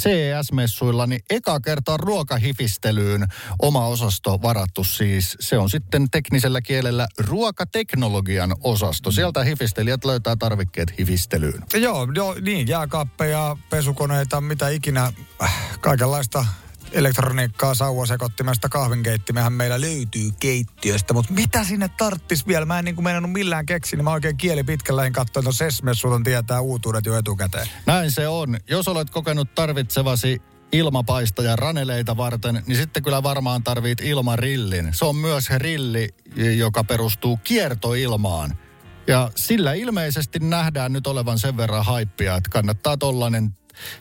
CES-messuilla, 0.00 1.06
niin 1.06 1.20
eka 1.30 1.60
kertaa 1.60 1.96
ruokahifistelyyn 1.96 3.26
oma 3.62 3.86
osasto 3.86 4.42
varattu 4.42 4.84
siis. 4.84 5.36
Se 5.40 5.58
on 5.58 5.70
sitten 5.70 6.10
teknisellä 6.10 6.60
kielellä 6.60 7.08
ruokateknologian 7.18 8.54
osasto. 8.64 9.10
Sieltä 9.10 9.44
hifistelijät 9.44 10.04
löytää 10.04 10.36
tarvikkeet 10.36 10.98
hifistelyyn. 10.98 11.62
Joo, 11.74 12.08
joo, 12.14 12.36
niin, 12.40 12.68
jääkaappeja, 12.68 13.56
pesukoneita, 13.70 14.40
mitä 14.40 14.68
ikinä, 14.68 15.12
äh, 15.42 15.78
kaikenlaista 15.80 16.44
elektroniikkaa, 16.92 17.74
sauvasekottimesta, 17.74 18.68
kahvinkeittimehän 18.68 19.52
meillä 19.52 19.80
löytyy 19.80 20.30
keittiöstä, 20.40 21.14
mutta 21.14 21.32
mitä 21.32 21.64
sinne 21.64 21.88
tarttis 21.88 22.46
vielä? 22.46 22.66
Mä 22.66 22.78
en 22.78 22.84
niin 22.84 22.94
kuin 22.94 23.30
millään 23.30 23.66
keksiä, 23.66 23.96
niin 23.96 24.04
mä 24.04 24.12
oikein 24.12 24.36
kieli 24.36 24.64
pitkällä 24.64 24.98
lähin 24.98 25.12
katsoin, 25.12 25.46
että 25.46 25.56
sesmessuun 25.56 26.24
tietää 26.24 26.60
uutuudet 26.60 27.06
jo 27.06 27.18
etukäteen. 27.18 27.68
Näin 27.86 28.10
se 28.10 28.28
on. 28.28 28.58
Jos 28.70 28.88
olet 28.88 29.10
kokenut 29.10 29.54
tarvitsevasi 29.54 30.42
ilmapaista 30.72 31.56
raneleita 31.56 32.16
varten, 32.16 32.62
niin 32.66 32.76
sitten 32.76 33.02
kyllä 33.02 33.22
varmaan 33.22 33.62
tarvit 33.62 34.00
ilmarillin. 34.00 34.88
Se 34.92 35.04
on 35.04 35.16
myös 35.16 35.50
rilli, 35.50 36.08
joka 36.56 36.84
perustuu 36.84 37.36
kiertoilmaan. 37.36 38.58
Ja 39.06 39.30
sillä 39.36 39.72
ilmeisesti 39.72 40.38
nähdään 40.38 40.92
nyt 40.92 41.06
olevan 41.06 41.38
sen 41.38 41.56
verran 41.56 41.84
haippia, 41.84 42.36
että 42.36 42.50
kannattaa 42.50 42.96
tollanen 42.96 43.54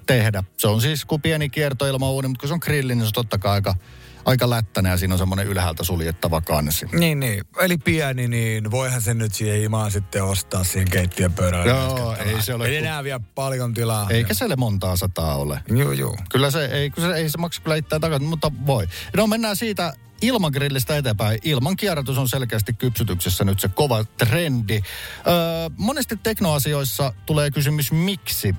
tehdä. 0.06 0.44
Se 0.58 0.68
on 0.68 0.82
siis 0.82 1.06
kuin 1.06 1.22
pieni 1.22 1.50
kiertoilmauuni, 1.50 2.28
mutta 2.28 2.40
kun 2.40 2.48
se 2.48 2.54
on 2.54 2.60
grilli, 2.64 2.96
niin 2.96 3.04
se 3.04 3.08
on 3.08 3.14
totta 3.14 3.38
kai 3.38 3.52
aika, 3.52 3.76
aika 4.26 4.50
lättäinen 4.50 4.90
ja 4.90 4.98
siinä 4.98 5.14
on 5.14 5.18
semmoinen 5.18 5.48
ylhäältä 5.48 5.84
suljettava 5.84 6.42
kansi. 6.42 6.86
Niin, 6.92 7.20
niin. 7.20 7.44
Eli 7.60 7.78
pieni, 7.78 8.28
niin 8.28 8.72
voihan 8.72 9.02
sen 9.02 9.18
nyt 9.18 9.34
siihen 9.34 9.62
imaan 9.62 9.92
sitten 9.92 10.24
ostaa 10.24 10.64
siihen 10.64 10.90
keittiön 10.90 11.34
pöydälle. 11.34 11.70
Joo, 11.70 12.16
ei 12.16 12.42
se 12.42 12.54
ole 12.54 12.68
Ei 12.68 12.78
enää 12.78 13.04
vielä 13.04 13.20
paljon 13.36 13.74
tilaa. 13.74 14.08
Eikä 14.10 14.34
se 14.34 14.56
montaa 14.56 14.96
sataa 14.98 15.36
ole. 15.36 15.60
Joo, 15.68 15.92
joo. 15.92 16.18
Kyllä 16.30 16.52
se 16.52 16.66
ei, 16.66 16.92
se, 17.02 17.14
ei 17.14 17.30
se 17.30 17.38
maksa 17.38 17.62
kyllä 17.62 17.76
itseään 17.76 18.02
takaisin, 18.02 18.28
mutta 18.28 18.52
voi. 18.66 18.88
No 19.16 19.28
mennään 19.28 19.56
siitä 19.56 19.94
ilmagrillistä 20.22 20.98
eteenpäin. 20.98 21.40
Ilman 21.44 21.76
kierrätys 21.76 22.18
on 22.18 22.30
selkeästi 22.30 22.74
kypsytyksessä 22.74 23.44
nyt 23.44 23.60
se 23.60 23.68
kova 23.68 24.04
trendi. 24.04 24.76
Öö, 25.28 25.34
monesti 25.78 26.16
teknoasioissa 26.24 27.14
tulee 27.26 27.52
kysymys 27.52 27.92
miksi. 27.92 28.56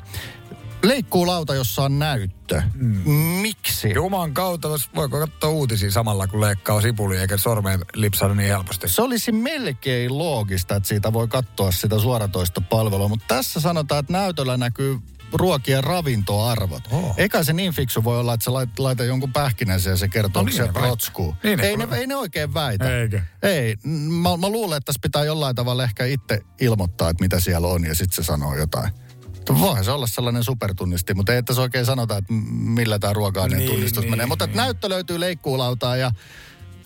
Leikkuu 0.82 1.26
lauta, 1.26 1.54
jossa 1.54 1.82
on 1.82 1.98
näyttö. 1.98 2.62
Mm. 2.74 3.10
Miksi? 3.20 3.92
Juman 3.94 4.34
kautta 4.34 4.68
voiko 4.94 5.18
katsoa 5.18 5.50
uutisia 5.50 5.90
samalla, 5.90 6.26
kun 6.26 6.40
leikkaa 6.40 6.80
sipulia, 6.80 7.20
eikä 7.20 7.36
sormeen 7.36 7.80
lipsahda 7.94 8.34
niin 8.34 8.48
helposti. 8.48 8.88
Se 8.88 9.02
olisi 9.02 9.32
melkein 9.32 10.18
loogista, 10.18 10.76
että 10.76 10.88
siitä 10.88 11.12
voi 11.12 11.28
katsoa 11.28 11.72
sitä 11.72 11.98
suoratoista 11.98 12.60
palvelua, 12.60 13.08
mutta 13.08 13.24
tässä 13.34 13.60
sanotaan, 13.60 13.98
että 14.00 14.12
näytöllä 14.12 14.56
näkyy 14.56 14.98
ruokien 15.32 15.84
ravintoarvot. 15.84 16.82
Oh. 16.90 17.14
Eikä 17.16 17.42
se 17.44 17.52
niin 17.52 17.72
fiksu 17.72 18.04
voi 18.04 18.18
olla, 18.20 18.34
että 18.34 18.44
sä 18.44 18.52
lait, 18.52 18.78
laita 18.78 19.04
jonkun 19.04 19.32
pähkinäisen 19.32 19.90
ja 19.90 19.96
se 19.96 20.08
kertoo, 20.08 20.42
No 20.42 20.46
niin 20.46 20.56
se 20.56 20.62
ne 20.66 20.72
protskuu. 20.72 21.36
Niin 21.42 21.58
ne 21.58 21.66
ei, 21.66 21.76
ne, 21.76 21.84
kuule- 21.86 21.98
ei 21.98 22.06
ne 22.06 22.16
oikein 22.16 22.54
väitä. 22.54 22.98
Eikö? 23.00 23.20
Ei. 23.42 23.76
Mä, 24.22 24.36
mä 24.36 24.48
luulen, 24.48 24.76
että 24.76 24.86
tässä 24.86 25.00
pitää 25.02 25.24
jollain 25.24 25.56
tavalla 25.56 25.84
ehkä 25.84 26.04
itse 26.04 26.40
ilmoittaa, 26.60 27.10
että 27.10 27.24
mitä 27.24 27.40
siellä 27.40 27.68
on 27.68 27.84
ja 27.84 27.94
sitten 27.94 28.16
se 28.24 28.26
sanoo 28.26 28.56
jotain. 28.56 28.92
Voihan 29.54 29.84
se 29.84 29.90
olla 29.90 30.06
sellainen 30.06 30.44
supertunnisti, 30.44 31.14
mutta 31.14 31.34
ei 31.34 31.42
tässä 31.42 31.62
oikein 31.62 31.86
sanota, 31.86 32.16
että 32.16 32.32
millä 32.52 32.98
tämä 32.98 33.12
ruoka-aineen 33.12 33.58
Niin, 33.58 33.70
tunnistus 33.70 34.02
niin, 34.02 34.10
menee. 34.10 34.26
Mutta 34.26 34.46
niin. 34.46 34.50
että 34.50 34.62
näyttö 34.62 34.88
löytyy 34.88 35.20
leikkuulautaa 35.20 35.96
ja 35.96 36.10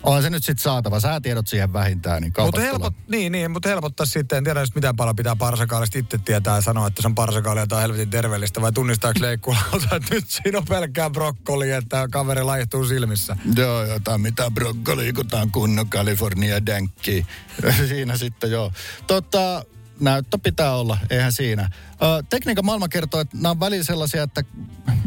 On 0.03 0.23
se 0.23 0.31
nyt 0.31 0.45
sitten 0.45 0.63
saatava. 0.63 1.01
Sä 1.01 1.21
tiedot 1.21 1.47
siihen 1.49 1.73
vähintään, 1.73 2.23
niin 2.23 2.33
Mutta 2.39 2.61
helpot, 2.61 2.95
niin, 3.09 3.33
niin, 3.33 3.51
mutta 3.51 3.69
helpottaa 3.69 4.07
sitten, 4.07 4.39
en 4.39 4.45
tiedä 4.45 4.61
just 4.61 4.75
mitä 4.75 4.95
paljon 4.95 5.17
pitää 5.17 5.37
parsakaalista 5.37 5.99
itse 5.99 6.19
tietää 6.19 6.55
ja 6.55 6.61
sanoa, 6.61 6.87
että 6.87 7.03
se 7.03 7.09
on 7.09 7.15
parsakaalia 7.15 7.67
tai 7.67 7.83
helvetin 7.83 8.11
terveellistä, 8.11 8.61
vai 8.61 8.73
tunnistaako 8.73 9.21
leikkulalta, 9.21 9.77
että 9.97 10.15
nyt 10.15 10.25
siinä 10.29 10.59
on 10.59 10.65
pelkkää 10.65 11.11
brokkoli, 11.11 11.71
että 11.71 12.09
kaveri 12.11 12.43
laihtuu 12.43 12.85
silmissä. 12.85 13.37
Joo, 13.57 13.85
jotain 13.85 14.21
mitä 14.21 14.51
brokkoli, 14.51 15.13
kun 15.13 15.27
tää 15.27 15.43
on 15.43 15.51
kunnon 15.51 15.91
California 15.91 16.67
dänkki. 16.67 17.27
siinä 17.89 18.17
sitten 18.17 18.51
joo. 18.51 18.73
Tota, 19.07 19.65
näyttö 20.03 20.39
pitää 20.39 20.77
olla, 20.77 20.99
eihän 21.11 21.33
siinä. 21.33 21.71
Ö, 21.93 22.23
tekniikan 22.31 22.65
maailma 22.65 22.89
kertoo, 22.89 23.21
että 23.21 23.37
nämä 23.37 23.51
on 23.51 23.61
välillä 23.61 23.85
sellaisia, 23.85 24.23
että, 24.23 24.45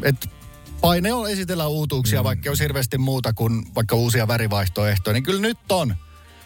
että 0.04 0.30
paine 0.82 1.14
on 1.14 1.30
esitellä 1.30 1.68
uutuuksia, 1.68 2.22
mm. 2.22 2.24
vaikka 2.24 2.50
olisi 2.50 2.64
hirveästi 2.64 2.98
muuta 2.98 3.34
kuin 3.34 3.66
vaikka 3.76 3.96
uusia 3.96 4.28
värivaihtoehtoja, 4.28 5.14
niin 5.14 5.24
kyllä 5.24 5.42
nyt 5.42 5.72
on. 5.72 5.96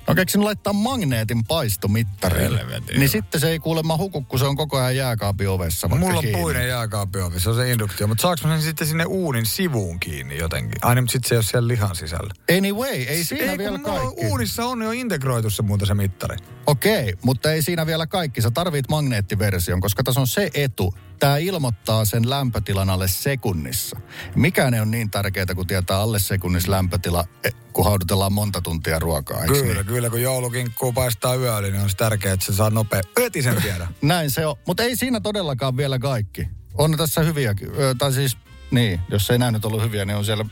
No 0.07 0.15
keksin 0.15 0.43
laittaa 0.45 0.73
magneetin 0.73 1.43
paistomittariin. 1.43 2.59
Niin 2.97 3.09
sitten 3.09 3.41
se 3.41 3.49
ei 3.49 3.59
kuulemma 3.59 3.97
huku, 3.97 4.21
kun 4.21 4.39
se 4.39 4.45
on 4.45 4.55
koko 4.55 4.77
ajan 4.77 4.95
jääkaapin 4.95 5.49
ovessa. 5.49 5.87
Mulla 5.87 6.17
on 6.17 6.23
kiinni. 6.23 6.41
puinen 6.41 6.67
jääkaapiovi, 6.67 7.39
se 7.39 7.49
on 7.49 7.55
se 7.55 7.71
induktio, 7.71 8.07
mutta 8.07 8.21
saaks 8.21 8.43
mä 8.43 8.49
sen 8.49 8.61
sitten 8.61 8.87
sinne 8.87 9.05
uunin 9.05 9.45
sivuun 9.45 9.99
kiinni 9.99 10.37
jotenkin? 10.37 10.75
Aina, 10.81 11.01
mutta 11.01 11.11
sitten 11.11 11.29
se 11.29 11.35
ei 11.35 11.37
ole 11.37 11.43
siellä 11.43 11.67
lihan 11.67 11.95
sisällä. 11.95 12.33
Anyway, 12.57 12.89
ei 12.89 13.23
siinä 13.23 13.51
ei, 13.51 13.57
vielä 13.57 13.79
kaikki. 13.79 14.25
uunissa 14.25 14.65
on 14.65 14.81
jo 14.81 14.91
integroitu 14.91 15.49
se 15.49 15.61
muuta 15.61 15.85
se 15.85 15.93
mittari. 15.93 16.37
Okei, 16.67 17.13
mutta 17.23 17.51
ei 17.51 17.61
siinä 17.61 17.85
vielä 17.85 18.07
kaikki. 18.07 18.41
Sä 18.41 18.51
tarvit 18.51 18.89
magneettiversion, 18.89 19.81
koska 19.81 20.03
tässä 20.03 20.21
on 20.21 20.27
se 20.27 20.49
etu. 20.53 20.93
Tämä 21.19 21.37
ilmoittaa 21.37 22.05
sen 22.05 22.29
lämpötilan 22.29 22.89
alle 22.89 23.07
sekunnissa. 23.07 23.99
Mikään 24.35 24.73
ei 24.73 24.79
ole 24.79 24.89
niin 24.89 25.11
tärkeää, 25.11 25.45
kun 25.55 25.67
tietää 25.67 25.97
alle 25.97 26.19
sekunnissa 26.19 26.71
lämpötila, 26.71 27.23
eh, 27.43 27.53
kun 27.73 27.85
haudutellaan 27.85 28.33
monta 28.33 28.61
tuntia 28.61 28.99
ruokaa. 28.99 29.45
Kyllä, 29.45 29.73
Niin? 29.73 29.85
Kyllä, 29.89 30.09
kun 30.09 30.21
joulukinkku 30.21 30.93
paistaa 30.93 31.35
yöllä, 31.35 31.69
niin 31.69 31.81
on 31.81 31.89
se 31.89 31.97
tärkeää, 31.97 32.33
että 32.33 32.45
se 32.45 32.53
saa 32.53 32.69
nopea. 32.69 33.01
Heti 33.19 33.41
sen 33.41 33.61
tiedä. 33.61 33.87
Näin 34.01 34.31
se 34.31 34.45
on. 34.45 34.55
Mutta 34.67 34.83
ei 34.83 34.95
siinä 34.95 35.19
todellakaan 35.19 35.77
vielä 35.77 35.99
kaikki. 35.99 36.47
On 36.73 36.97
tässä 36.97 37.21
hyviäkin. 37.21 37.69
Ö, 37.79 37.95
tai 37.97 38.13
siis, 38.13 38.37
niin, 38.71 38.99
jos 39.09 39.29
ei 39.29 39.37
näin 39.37 39.53
nyt 39.53 39.65
ollut 39.65 39.83
hyviä, 39.83 40.05
niin 40.05 40.17
on 40.17 40.25
siellä 40.25 40.45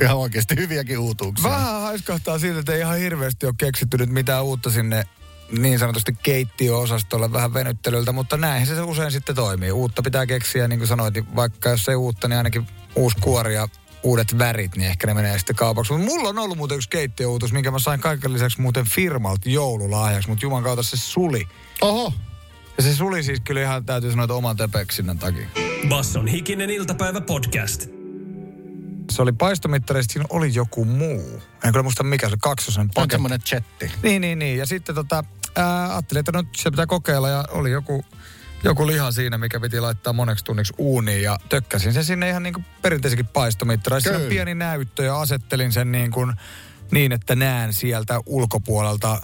ihan 0.00 0.16
oikeasti 0.16 0.56
hyviäkin 0.56 0.98
uutuuksia. 0.98 1.50
Vähän 1.50 1.80
haiskahtaa 1.80 2.38
siltä, 2.38 2.60
että 2.60 2.72
ei 2.72 2.80
ihan 2.80 2.98
hirveästi 2.98 3.46
ole 3.46 3.54
keksitty 3.58 3.96
nyt 3.96 4.10
mitään 4.10 4.44
uutta 4.44 4.70
sinne 4.70 5.04
niin 5.58 5.78
sanotusti 5.78 6.12
keittiöosastolle 6.22 7.32
vähän 7.32 7.54
venyttelyltä, 7.54 8.12
mutta 8.12 8.36
näin 8.36 8.66
se 8.66 8.82
usein 8.82 9.12
sitten 9.12 9.34
toimii. 9.34 9.72
Uutta 9.72 10.02
pitää 10.02 10.26
keksiä, 10.26 10.68
niin 10.68 10.78
kuin 10.78 10.88
sanoit, 10.88 11.14
niin 11.14 11.36
vaikka 11.36 11.68
jos 11.68 11.88
ei 11.88 11.96
uutta, 11.96 12.28
niin 12.28 12.36
ainakin 12.36 12.66
uusi 12.94 13.16
kuori 13.20 13.54
ja 13.54 13.68
uudet 14.02 14.38
värit, 14.38 14.76
niin 14.76 14.90
ehkä 14.90 15.06
ne 15.06 15.14
menee 15.14 15.38
sitten 15.38 15.56
kaupaksi. 15.56 15.92
Mutta 15.92 16.06
mulla 16.08 16.28
on 16.28 16.38
ollut 16.38 16.56
muuten 16.58 16.76
yksi 16.76 16.88
keittiöuutus, 16.88 17.52
minkä 17.52 17.70
mä 17.70 17.78
sain 17.78 18.00
kaiken 18.00 18.32
lisäksi 18.32 18.60
muuten 18.60 18.84
firmalta 18.88 19.48
joululahjaksi, 19.50 20.28
mutta 20.28 20.44
juman 20.46 20.62
kautta 20.62 20.82
se 20.82 20.96
suli. 20.96 21.48
Oho, 21.80 22.12
Ja 22.76 22.82
se 22.82 22.94
suli 22.94 23.22
siis 23.22 23.40
kyllä 23.40 23.60
ihan 23.60 23.84
täytyy 23.84 24.10
sanoa, 24.10 24.24
että 24.24 24.34
oman 24.34 24.56
töpeksinnän 24.56 25.18
takia. 25.18 25.46
Basson 25.88 26.26
hikinen 26.26 26.70
iltapäivä 26.70 27.20
podcast. 27.20 27.86
Se 29.10 29.22
oli 29.22 29.32
paistomittarista, 29.32 30.12
siinä 30.12 30.26
oli 30.30 30.54
joku 30.54 30.84
muu. 30.84 31.42
En 31.64 31.72
kyllä 31.72 31.82
muista 31.82 32.02
mikä 32.02 32.28
se, 32.28 32.36
kaksosen 32.42 32.80
on 32.80 32.90
paketti. 32.94 33.14
semmoinen 33.14 33.40
chatti. 33.40 33.90
Niin, 34.02 34.20
niin, 34.22 34.38
niin. 34.38 34.58
Ja 34.58 34.66
sitten 34.66 34.94
tota, 34.94 35.24
ää, 35.56 35.92
ajattelin, 35.92 36.20
että 36.20 36.32
nyt 36.32 36.48
se 36.56 36.70
pitää 36.70 36.86
kokeilla 36.86 37.28
ja 37.28 37.44
oli 37.50 37.70
joku, 37.70 38.04
joku 38.64 38.86
liha 38.86 39.12
siinä, 39.12 39.38
mikä 39.38 39.60
piti 39.60 39.80
laittaa 39.80 40.12
moneksi 40.12 40.44
tunniksi 40.44 40.74
uuniin 40.78 41.22
ja 41.22 41.38
tökkäsin 41.48 41.92
sen 41.92 42.04
sinne 42.04 42.28
ihan 42.28 42.42
niin 42.42 42.54
kuin 42.54 42.64
perinteisenkin 42.82 43.26
paistomittari. 43.26 44.00
Siinä 44.00 44.18
on 44.18 44.24
pieni 44.24 44.54
näyttö 44.54 45.04
ja 45.04 45.20
asettelin 45.20 45.72
sen 45.72 45.92
niin, 45.92 46.10
kuin, 46.10 46.32
niin 46.90 47.12
että 47.12 47.34
näen 47.34 47.72
sieltä 47.72 48.20
ulkopuolelta 48.26 49.20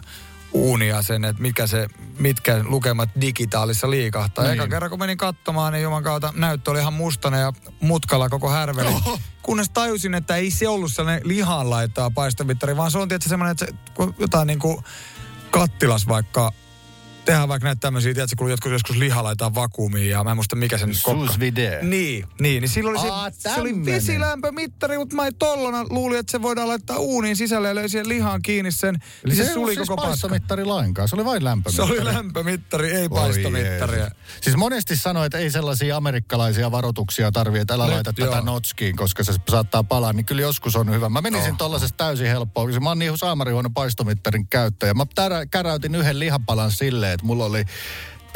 uunia 0.52 1.02
sen, 1.02 1.24
että 1.24 1.42
mitkä, 1.42 1.66
se, 1.66 1.86
mitkä 2.18 2.64
lukemat 2.64 3.10
digitaalissa 3.20 3.90
liikahtaa. 3.90 4.44
Niin. 4.44 4.54
Eka 4.54 4.68
kerran 4.68 4.90
kun 4.90 4.98
menin 4.98 5.18
katsomaan, 5.18 5.72
niin 5.72 5.82
juman 5.82 6.02
kautta 6.02 6.32
näyttö 6.36 6.70
oli 6.70 6.78
ihan 6.78 6.92
mustana 6.92 7.38
ja 7.38 7.52
mutkalla 7.80 8.28
koko 8.28 8.50
härveli. 8.50 8.88
Oho. 8.88 9.18
Kunnes 9.42 9.70
tajusin, 9.70 10.14
että 10.14 10.36
ei 10.36 10.50
se 10.50 10.68
ollut 10.68 10.92
sellainen 10.92 11.28
lihan 11.28 11.70
laittaa 11.70 12.10
paistomittari, 12.10 12.76
vaan 12.76 12.90
se 12.90 12.98
on 12.98 13.08
tietysti 13.08 13.28
semmoinen, 13.28 13.52
että 13.52 13.66
se, 13.66 13.72
kun 13.94 14.14
jotain 14.18 14.46
niin 14.46 14.58
kuin 14.58 14.84
kattilas 15.50 16.08
vaikka, 16.08 16.52
tehdään 17.26 17.48
vaikka 17.48 17.68
näitä 17.68 17.80
tämmöisiä, 17.80 18.14
tiedätkö, 18.14 18.36
kun 18.38 18.50
jotkut 18.50 18.72
joskus 18.72 18.96
liha 18.96 19.22
laitetaan 19.24 19.54
vakuumiin 19.54 20.10
ja 20.10 20.24
mä 20.24 20.30
en 20.30 20.36
muista 20.36 20.56
mikä 20.56 20.78
sen 20.78 20.90
kokka. 21.02 21.26
Sous 21.26 21.40
vide. 21.40 21.78
Niin, 21.82 22.26
niin, 22.40 22.60
niin 22.60 22.68
silloin 22.68 22.98
oli 22.98 23.08
Aa, 23.10 23.30
se, 23.30 23.36
se 23.54 23.60
oli 23.60 23.84
vesilämpömittari, 23.84 24.98
mutta 24.98 25.16
mä 25.16 25.26
en 25.26 25.34
tollona 25.34 25.84
luulin, 25.90 26.18
että 26.18 26.30
se 26.32 26.42
voidaan 26.42 26.68
laittaa 26.68 26.98
uuniin 26.98 27.36
sisälle 27.36 27.68
ja 27.68 27.74
löi 27.74 27.88
siihen 27.88 28.08
lihaan 28.08 28.42
kiinni 28.42 28.72
sen. 28.72 28.94
Eli 28.94 29.00
niin 29.24 29.36
se, 29.36 29.42
se, 29.42 29.48
ei 29.48 29.54
suli 29.54 29.62
ollut 29.64 29.74
siis 29.74 29.88
koko 29.88 30.02
paistomittari 30.02 30.64
lainkaan, 30.64 31.08
se 31.08 31.16
oli 31.16 31.24
vain 31.24 31.40
Se 31.40 31.44
lämpömittari. 31.44 31.90
oli 31.98 32.04
lämpömittari, 32.04 32.90
ei 32.92 33.08
paistomittari. 33.08 33.98
Siis 34.40 34.56
monesti 34.56 34.96
sanoo, 34.96 35.24
että 35.24 35.38
ei 35.38 35.50
sellaisia 35.50 35.96
amerikkalaisia 35.96 36.70
varoituksia 36.70 37.32
tarvitse, 37.32 37.62
että 37.62 37.74
älä 37.74 37.84
Nyt, 37.84 37.94
laita 37.94 38.12
joo. 38.18 38.30
tätä 38.30 38.42
notskiin, 38.42 38.96
koska 38.96 39.24
se 39.24 39.32
saattaa 39.50 39.82
palaa, 39.84 40.12
niin 40.12 40.26
kyllä 40.26 40.42
joskus 40.42 40.76
on 40.76 40.90
hyvä. 40.94 41.08
Mä 41.08 41.20
menisin 41.20 41.50
Oh. 41.52 41.58
tollasesta 41.58 41.96
täysin 41.96 42.26
helppoa, 42.26 42.66
koska 42.66 42.80
mä 42.80 42.88
oon 42.90 42.98
niin 42.98 43.18
saamarihuono 43.18 43.70
paistomittarin 43.70 44.46
käyttäjä. 44.48 44.94
Mä 44.94 45.06
tärä, 45.14 45.46
käräytin 45.46 45.94
yhden 45.94 46.18
lihapalan 46.18 46.70
silleen, 46.70 47.15
että 47.16 47.26
mulla 47.26 47.44
oli 47.44 47.64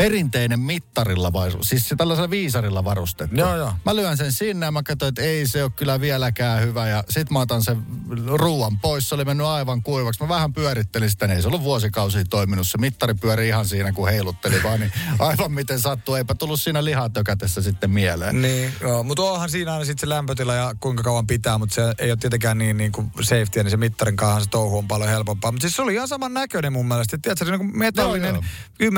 perinteinen 0.02 0.60
mittarilla, 0.60 1.32
vai, 1.32 1.50
siis 1.60 1.88
se 1.88 1.96
tällaisella 1.96 2.30
viisarilla 2.30 2.84
varustettu. 2.84 3.36
Joo, 3.36 3.56
joo. 3.56 3.72
Mä 3.84 3.96
lyön 3.96 4.16
sen 4.16 4.32
sinne 4.32 4.66
ja 4.66 4.72
mä 4.72 4.82
katsoin, 4.82 5.08
että 5.08 5.22
ei 5.22 5.46
se 5.46 5.62
ole 5.62 5.72
kyllä 5.76 6.00
vieläkään 6.00 6.62
hyvä. 6.62 6.88
Ja 6.88 7.04
sit 7.08 7.30
mä 7.30 7.40
otan 7.40 7.62
sen 7.62 7.82
ruuan 8.26 8.78
pois. 8.78 9.08
Se 9.08 9.14
oli 9.14 9.24
mennyt 9.24 9.46
aivan 9.46 9.82
kuivaksi. 9.82 10.22
Mä 10.22 10.28
vähän 10.28 10.52
pyörittelin 10.52 11.10
sitä. 11.10 11.26
niin 11.26 11.36
Ei 11.36 11.42
se 11.42 11.48
ollut 11.48 11.62
vuosikausia 11.62 12.24
toiminut. 12.30 12.68
Se 12.68 12.78
mittari 12.78 13.14
pyöri 13.14 13.48
ihan 13.48 13.66
siinä, 13.68 13.92
kun 13.92 14.08
heilutteli 14.08 14.62
vaan. 14.62 14.80
Niin 14.80 14.92
aivan 15.18 15.52
miten 15.52 15.80
sattuu. 15.80 16.14
Eipä 16.14 16.34
tullut 16.34 16.60
siinä 16.60 16.84
lihatökätessä 16.84 17.62
sitten 17.62 17.90
mieleen. 17.90 18.42
Niin, 18.42 18.72
joo, 18.80 19.02
mutta 19.02 19.22
onhan 19.22 19.50
siinä 19.50 19.72
aina 19.72 19.84
sitten 19.84 20.00
se 20.00 20.08
lämpötila 20.08 20.54
ja 20.54 20.74
kuinka 20.80 21.02
kauan 21.02 21.26
pitää, 21.26 21.58
mutta 21.58 21.74
se 21.74 21.82
ei 21.98 22.10
ole 22.10 22.16
tietenkään 22.16 22.58
niin, 22.58 22.76
niin 22.76 22.92
kuin 22.92 23.10
safety, 23.20 23.62
niin 23.62 23.70
se 23.70 23.76
mittarin 23.76 24.16
kanssa 24.16 24.44
se 24.44 24.50
touhu 24.50 24.78
on 24.78 24.88
paljon 24.88 25.10
helpompaa. 25.10 25.52
Mutta 25.52 25.62
siis 25.62 25.76
se 25.76 25.82
oli 25.82 25.94
ihan 25.94 26.08
saman 26.08 26.34
näköinen 26.34 26.72
mun 26.72 26.88
mielestä. 26.88 27.18
Tiedätkö, 27.18 27.44
se 27.44 27.52
on 27.52 27.58
niin 27.58 27.70
kuin 27.70 27.78
metallinen, 27.78 28.38
Joo, 28.80 28.90
10-15 28.90 28.94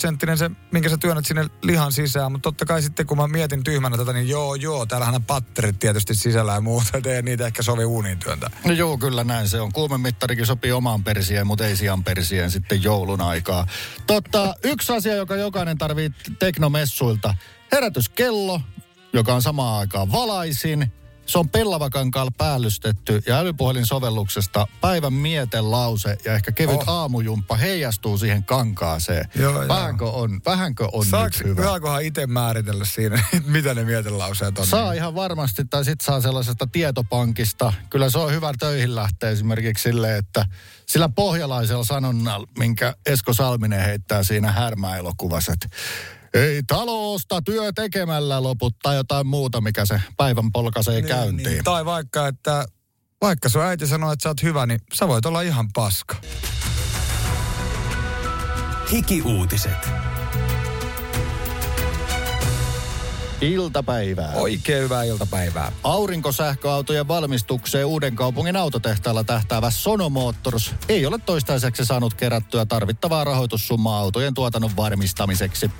senttinen 0.00 0.38
se, 0.38 0.43
minkä 0.70 0.88
sä 0.88 0.96
työnnät 0.96 1.26
sinne 1.26 1.50
lihan 1.62 1.92
sisään. 1.92 2.32
Mutta 2.32 2.42
totta 2.42 2.64
kai 2.64 2.82
sitten, 2.82 3.06
kun 3.06 3.16
mä 3.16 3.28
mietin 3.28 3.64
tyhmänä 3.64 3.96
tätä, 3.96 4.12
niin 4.12 4.28
joo, 4.28 4.54
joo, 4.54 4.86
täällähän 4.86 5.14
on 5.14 5.24
patterit 5.24 5.78
tietysti 5.78 6.14
sisällä 6.14 6.52
ja 6.52 6.60
muuta, 6.60 7.00
ei 7.06 7.22
niitä 7.22 7.46
ehkä 7.46 7.62
sovi 7.62 7.84
uuniin 7.84 8.18
työntää. 8.18 8.50
No 8.64 8.72
joo, 8.72 8.98
kyllä 8.98 9.24
näin 9.24 9.48
se 9.48 9.60
on. 9.60 9.72
Kuumemittarikin 9.72 10.46
sopii 10.46 10.72
omaan 10.72 11.04
persien, 11.04 11.46
mutta 11.46 11.66
ei 11.66 11.76
sian 11.76 12.04
persien 12.04 12.50
sitten 12.50 12.82
joulun 12.82 13.20
aikaa. 13.20 13.66
Totta, 14.06 14.54
yksi 14.64 14.92
asia, 14.92 15.14
joka 15.14 15.36
jokainen 15.36 15.78
tarvii 15.78 16.10
teknomessuilta. 16.38 17.34
Herätyskello, 17.72 18.60
joka 19.12 19.34
on 19.34 19.42
samaan 19.42 19.80
aikaan 19.80 20.12
valaisin. 20.12 20.92
Se 21.26 21.38
on 21.38 21.48
pellavakankaalla 21.48 22.30
päällystetty 22.38 23.22
ja 23.26 23.38
älypuhelinsovelluksesta 23.38 24.66
päivän 24.80 25.12
mietelause 25.12 26.16
ja 26.24 26.34
ehkä 26.34 26.52
kevyt 26.52 26.74
Oh. 26.74 26.84
aamujumppa 26.88 27.56
heijastuu 27.56 28.18
siihen 28.18 28.44
kankaaseen. 28.44 29.28
Joo, 29.34 29.52
joo. 29.52 29.68
vähänkö 29.68 30.04
on, 30.10 30.40
vähänkö 30.46 30.88
on 30.92 31.06
Saaks, 31.06 31.38
nyt 31.38 31.46
hyvä? 31.46 31.62
saankohan 31.62 32.02
itse 32.02 32.26
määritellä 32.26 32.84
siinä, 32.84 33.24
mitä 33.46 33.74
ne 33.74 33.84
mietelauseet 33.84 34.58
on? 34.58 34.66
Saa 34.66 34.92
ihan 34.92 35.14
varmasti, 35.14 35.64
tai 35.64 35.84
sitten 35.84 36.04
saa 36.06 36.20
sellaisesta 36.20 36.66
tietopankista. 36.72 37.72
Kyllä 37.90 38.10
se 38.10 38.18
on 38.18 38.32
hyvä 38.32 38.52
töihin 38.58 38.94
lähteä 38.94 39.30
esimerkiksi 39.30 39.82
silleen, 39.82 40.18
että 40.18 40.46
sillä 40.86 41.08
pohjalaisella 41.08 41.84
sanonnalla, 41.84 42.48
minkä 42.58 42.94
Esko 43.06 43.32
Salminen 43.34 43.84
heittää 43.84 44.22
siinä 44.22 44.52
härmäelokuvassa, 44.52 45.52
että 45.52 45.68
ei 46.34 46.62
talosta 46.66 47.42
työ 47.42 47.72
tekemällä 47.72 48.42
loput 48.42 48.74
tai 48.82 48.96
jotain 48.96 49.26
muuta, 49.26 49.60
mikä 49.60 49.86
se 49.86 50.00
päivän 50.16 50.52
polkaisee 50.52 50.94
niin, 50.94 51.08
käyntiin. 51.08 51.48
Niin. 51.48 51.64
Tai 51.64 51.84
vaikka, 51.84 52.28
että 52.28 52.66
vaikka 53.20 53.48
sun 53.48 53.62
äiti 53.62 53.86
sanoo, 53.86 54.12
että 54.12 54.22
sä 54.22 54.28
oot 54.28 54.42
hyvä, 54.42 54.66
niin 54.66 54.80
sä 54.94 55.08
voit 55.08 55.26
olla 55.26 55.40
ihan 55.40 55.68
paska. 55.74 56.16
Hiki-uutiset. 58.92 59.88
Iltapäivää. 63.44 64.32
Oikein 64.34 64.82
hyvää 64.82 65.04
iltapäivää. 65.04 65.72
Aurinkosähköautojen 65.82 67.08
valmistukseen 67.08 67.86
uuden 67.86 68.16
kaupungin 68.16 68.56
autotehtaalla 68.56 69.24
tähtäävä 69.24 69.70
Sono 69.70 70.08
Motors 70.08 70.74
ei 70.88 71.06
ole 71.06 71.18
toistaiseksi 71.18 71.84
saanut 71.84 72.14
kerättyä 72.14 72.66
tarvittavaa 72.66 73.24
rahoitussummaa 73.24 73.98
autojen 73.98 74.34
tuotannon 74.34 74.76
varmistamiseksi. 74.76 75.70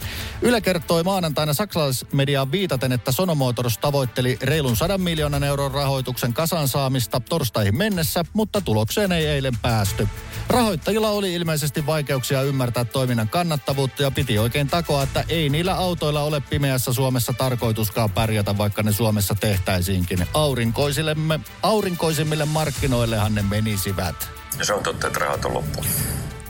Yle 0.42 0.60
kertoi 0.60 1.02
maanantaina 1.02 1.52
saksalaismediaan 1.52 2.52
viitaten, 2.52 2.92
että 2.92 3.12
Sono 3.12 3.34
Motors 3.34 3.78
tavoitteli 3.78 4.38
reilun 4.42 4.76
100 4.76 4.98
miljoonan 4.98 5.44
euron 5.44 5.72
rahoituksen 5.72 6.34
kasaan 6.34 6.68
saamista 6.68 7.20
torstaihin 7.20 7.76
mennessä, 7.76 8.24
mutta 8.32 8.60
tulokseen 8.60 9.12
ei 9.12 9.26
eilen 9.26 9.58
päästy. 9.62 10.08
Rahoittajilla 10.48 11.08
oli 11.08 11.34
ilmeisesti 11.34 11.86
vaikeuksia 11.86 12.42
ymmärtää 12.42 12.84
toiminnan 12.84 13.28
kannattavuutta 13.28 14.02
ja 14.02 14.10
piti 14.10 14.38
oikein 14.38 14.68
takoa, 14.68 15.02
että 15.02 15.24
ei 15.28 15.48
niillä 15.48 15.74
autoilla 15.74 16.22
ole 16.22 16.40
pimeässä 16.40 16.92
Suomessa 16.92 17.32
tarjolla 17.32 17.53
tarkoituskaan 17.54 18.10
pärjätä, 18.10 18.58
vaikka 18.58 18.82
ne 18.82 18.92
Suomessa 18.92 19.34
tehtäisiinkin. 19.34 20.26
Aurinkoisillemme, 20.34 21.40
aurinkoisimmille 21.62 22.44
markkinoillehan 22.44 23.34
ne 23.34 23.42
menisivät. 23.42 24.30
Ja 24.58 24.64
se 24.64 24.74
on 24.74 24.82
totta, 24.82 25.06
että 25.06 25.18
rahat 25.18 25.44
on 25.44 25.54
loppu. 25.54 25.84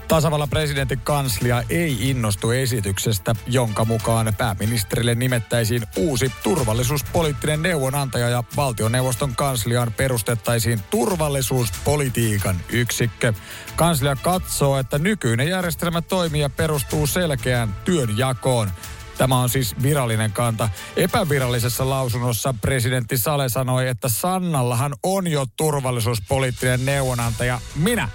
Tasavallan 0.09 0.51
presidentin 0.51 1.01
kanslia 1.01 1.63
ei 1.71 2.11
innostu 2.11 2.51
esityksestä, 2.51 3.35
jonka 3.47 3.85
mukaan 3.85 4.35
pääministerille 4.39 5.15
nimettäisiin 5.15 5.83
uusi 5.97 6.33
turvallisuuspoliittinen 6.43 7.63
neuvonantaja 7.63 8.29
ja 8.29 8.45
valtioneuvoston 8.57 9.37
kansliaan 9.37 9.93
perustettaisiin 9.97 10.81
turvallisuuspolitiikan 10.91 12.57
yksikkö. 12.69 13.33
Kanslia 13.77 14.17
katsoo, 14.17 14.79
että 14.79 14.99
nykyinen 14.99 15.49
järjestelmä 15.49 16.03
toimii 16.03 16.41
ja 16.41 16.51
perustuu 16.51 17.07
selkeään 17.07 17.77
työnjakoon. 17.85 18.71
Tämä 19.19 19.41
on 19.41 19.49
siis 19.49 19.75
virallinen 19.83 20.33
kanta. 20.33 20.69
Epävirallisessa 20.97 21.91
lausunnossa 21.91 22.55
presidentti 22.61 23.19
Sale 23.19 23.49
sanoi, 23.49 23.89
että 23.89 24.09
Sannallahan 24.09 24.95
on 25.03 25.27
jo 25.27 25.47
turvallisuuspoliittinen 25.57 26.85
neuvonantaja. 26.87 27.61
Minä 27.77 28.09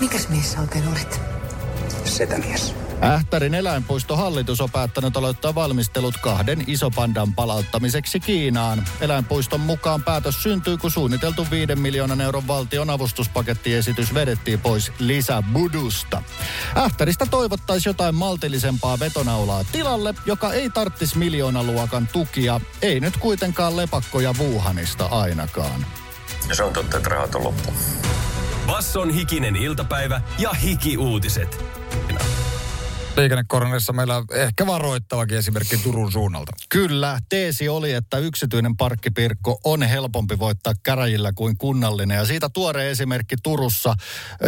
Mikäs 0.00 0.28
mies 0.28 0.52
sä 0.52 0.60
oikein 0.60 0.88
olet? 0.88 1.20
Setämies. 2.04 2.85
Ähtärin 3.02 3.54
eläinpuistohallitus 3.54 4.60
on 4.60 4.70
päättänyt 4.70 5.16
aloittaa 5.16 5.54
valmistelut 5.54 6.16
kahden 6.16 6.64
isopandan 6.66 7.34
palauttamiseksi 7.34 8.20
Kiinaan. 8.20 8.84
Eläinpuiston 9.00 9.60
mukaan 9.60 10.02
päätös 10.02 10.42
syntyy, 10.42 10.76
kun 10.76 10.90
suunniteltu 10.90 11.46
5 11.50 11.76
miljoonan 11.76 12.20
euron 12.20 12.48
valtion 12.48 12.90
avustuspakettiesitys 12.90 14.14
vedettiin 14.14 14.60
pois 14.60 14.92
lisäbudusta. 14.98 16.22
Ähtäristä 16.76 17.26
toivottaisi 17.26 17.88
jotain 17.88 18.14
maltillisempaa 18.14 18.98
vetonaulaa 18.98 19.64
tilalle, 19.72 20.14
joka 20.26 20.52
ei 20.52 20.70
tarttisi 20.70 21.18
miljoonaluokan 21.18 22.08
tukia, 22.12 22.60
ei 22.82 23.00
nyt 23.00 23.16
kuitenkaan 23.16 23.76
lepakkoja 23.76 24.34
Wuhanista 24.38 25.06
ainakaan. 25.06 25.86
Ja 26.48 26.54
se 26.54 26.62
on 26.62 26.72
totta, 26.72 26.96
että 26.96 27.08
rahat 27.08 27.34
on 27.34 27.44
loppu. 27.44 27.72
Basson 28.66 29.10
hikinen 29.10 29.56
iltapäivä 29.56 30.20
ja 30.38 30.52
hiki-uutiset. 30.52 31.64
Liikennekoronissa 33.16 33.92
meillä 33.92 34.22
ehkä 34.32 34.66
varoittavakin 34.66 35.38
esimerkki 35.38 35.76
Turun 35.76 36.12
suunnalta. 36.12 36.52
Kyllä, 36.68 37.18
teesi 37.28 37.68
oli, 37.68 37.92
että 37.92 38.18
yksityinen 38.18 38.76
parkkipirkko 38.76 39.60
on 39.64 39.82
helpompi 39.82 40.38
voittaa 40.38 40.72
käräjillä 40.82 41.32
kuin 41.32 41.58
kunnallinen. 41.58 42.16
Ja 42.16 42.24
siitä 42.24 42.48
tuore 42.48 42.90
esimerkki 42.90 43.36
Turussa. 43.42 43.94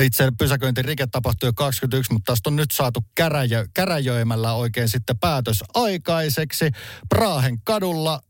Itse 0.00 0.32
pysäköintirike 0.38 1.06
tapahtui 1.06 1.48
jo 1.48 1.52
21, 1.52 2.12
mutta 2.12 2.32
tästä 2.32 2.50
on 2.50 2.56
nyt 2.56 2.70
saatu 2.70 3.04
käräjö, 3.14 3.66
käräjöimällä 3.74 4.52
oikein 4.52 4.88
sitten 4.88 5.18
päätös 5.18 5.64
aikaiseksi. 5.74 6.70
Praahen 7.08 7.58
kadulla 7.64 8.20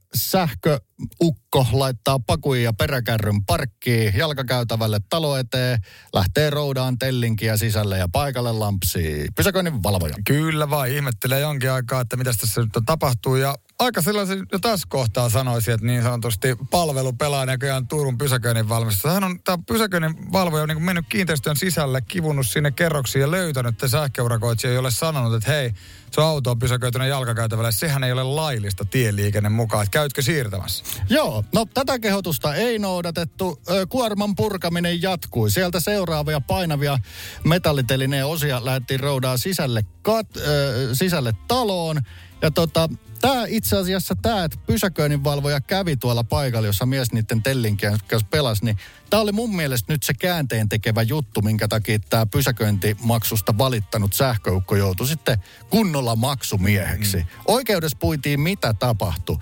sähköukko 0.98 1.66
laittaa 1.72 2.18
pakuja 2.18 2.62
ja 2.62 2.72
peräkärryn 2.72 3.44
parkkiin 3.44 4.12
jalkakäytävälle 4.16 5.00
talo 5.10 5.36
eteen, 5.36 5.78
lähtee 6.12 6.50
roudaan 6.50 6.98
tellinkiä 6.98 7.56
sisälle 7.56 7.98
ja 7.98 8.08
paikalle 8.12 8.52
lampsii. 8.52 9.26
Pysäköinnin 9.36 9.82
valvoja. 9.82 10.14
Kyllä 10.26 10.70
vai, 10.70 10.96
ihmettelee 10.96 11.40
jonkin 11.40 11.70
aikaa, 11.70 12.00
että 12.00 12.16
mitä 12.16 12.32
tässä 12.40 12.60
nyt 12.60 12.70
tapahtuu. 12.86 13.36
Ja 13.36 13.54
aika 13.78 14.02
sellaisen 14.02 14.46
jo 14.52 14.58
tässä 14.58 14.86
kohtaa 14.90 15.28
sanoisin, 15.28 15.74
että 15.74 15.86
niin 15.86 16.02
sanotusti 16.02 16.56
palvelu 16.70 17.12
pelaa 17.12 17.46
näköjään 17.46 17.88
Turun 17.88 18.18
pysäköinnin 18.18 18.68
valmistossa. 18.68 19.10
Hän 19.10 19.24
on 19.24 19.40
tämä 19.44 19.58
pysäköinnin 19.66 20.32
valvoja 20.32 20.66
niin 20.66 20.82
mennyt 20.82 21.06
kiinteistön 21.08 21.56
sisälle, 21.56 22.00
kivunut 22.00 22.46
sinne 22.46 22.70
kerroksiin 22.70 23.20
ja 23.20 23.30
löytänyt, 23.30 23.74
että 23.74 23.88
sähköurakoitsija 23.88 24.80
ole 24.80 24.90
sanonut, 24.90 25.34
että 25.34 25.50
hei, 25.50 25.72
se 26.10 26.20
auto 26.20 26.50
on 26.50 26.58
pysäköitynyt 26.58 27.08
jalkakäytävälle. 27.08 27.72
Sehän 27.72 28.04
ei 28.04 28.12
ole 28.12 28.22
laillista 28.22 28.84
tieliikenne 28.84 29.48
mukaan. 29.48 29.82
Että 29.82 29.92
käytkö 29.92 30.22
siirtämässä? 30.22 30.84
Joo, 31.10 31.44
no 31.54 31.66
tätä 31.74 31.98
kehotusta 31.98 32.54
ei 32.54 32.78
noudatettu. 32.78 33.62
Kuorman 33.88 34.36
purkaminen 34.36 35.02
jatkui. 35.02 35.50
Sieltä 35.50 35.80
seuraavia 35.80 36.40
painavia 36.40 36.98
metallitelineen 37.44 38.26
osia 38.26 38.64
lähdettiin 38.64 39.00
roudaa 39.00 39.36
sisälle, 39.36 39.82
kat, 40.02 40.36
ö, 40.36 40.88
sisälle 40.92 41.32
taloon. 41.48 42.00
Ja 42.42 42.50
tota, 42.50 42.88
tämä 43.20 43.44
itse 43.48 43.76
asiassa 43.76 44.14
tämä, 44.22 44.44
että 44.44 44.58
pysäköinninvalvoja 44.66 45.60
kävi 45.60 45.96
tuolla 45.96 46.24
paikalla, 46.24 46.66
jossa 46.66 46.86
mies 46.86 47.12
niiden 47.12 47.42
tellinkien 47.42 47.98
kanssa 48.08 48.28
pelasi, 48.30 48.64
niin 48.64 48.76
tämä 49.10 49.22
oli 49.22 49.32
mun 49.32 49.56
mielestä 49.56 49.92
nyt 49.92 50.02
se 50.02 50.14
käänteen 50.14 50.68
tekevä 50.68 51.02
juttu, 51.02 51.42
minkä 51.42 51.68
takia 51.68 51.98
tämä 51.98 52.26
pysäköintimaksusta 52.26 53.58
valittanut 53.58 54.12
sähköukko 54.12 54.76
joutui 54.76 55.06
sitten 55.06 55.38
kunnolla 55.70 56.16
maksumieheksi. 56.16 57.16
Mm. 57.16 57.24
Oikeudessa 57.46 57.98
puitiin, 58.00 58.40
mitä 58.40 58.74
tapahtui. 58.74 59.38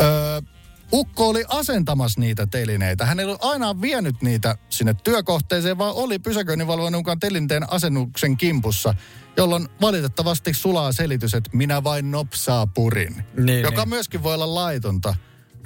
Öö, 0.00 0.40
Ukko 0.92 1.28
oli 1.28 1.44
asentamassa 1.48 2.20
niitä 2.20 2.46
telineitä. 2.46 3.06
Hän 3.06 3.20
ei 3.20 3.26
ollut 3.26 3.44
aina 3.44 3.80
vienyt 3.80 4.22
niitä 4.22 4.56
sinne 4.68 4.94
työkohteeseen, 4.94 5.78
vaan 5.78 5.94
oli 5.94 6.18
pysäköinninvalvojan 6.18 6.92
mukaan 6.92 7.20
telinteen 7.20 7.72
asennuksen 7.72 8.36
kimpussa, 8.36 8.94
jolloin 9.36 9.68
valitettavasti 9.80 10.54
sulaa 10.54 10.92
selitys, 10.92 11.34
että 11.34 11.50
minä 11.52 11.84
vain 11.84 12.10
nopsaa 12.10 12.66
purin. 12.66 13.24
Niin, 13.36 13.62
joka 13.62 13.82
niin. 13.82 13.88
myöskin 13.88 14.22
voi 14.22 14.34
olla 14.34 14.54
laitonta. 14.54 15.14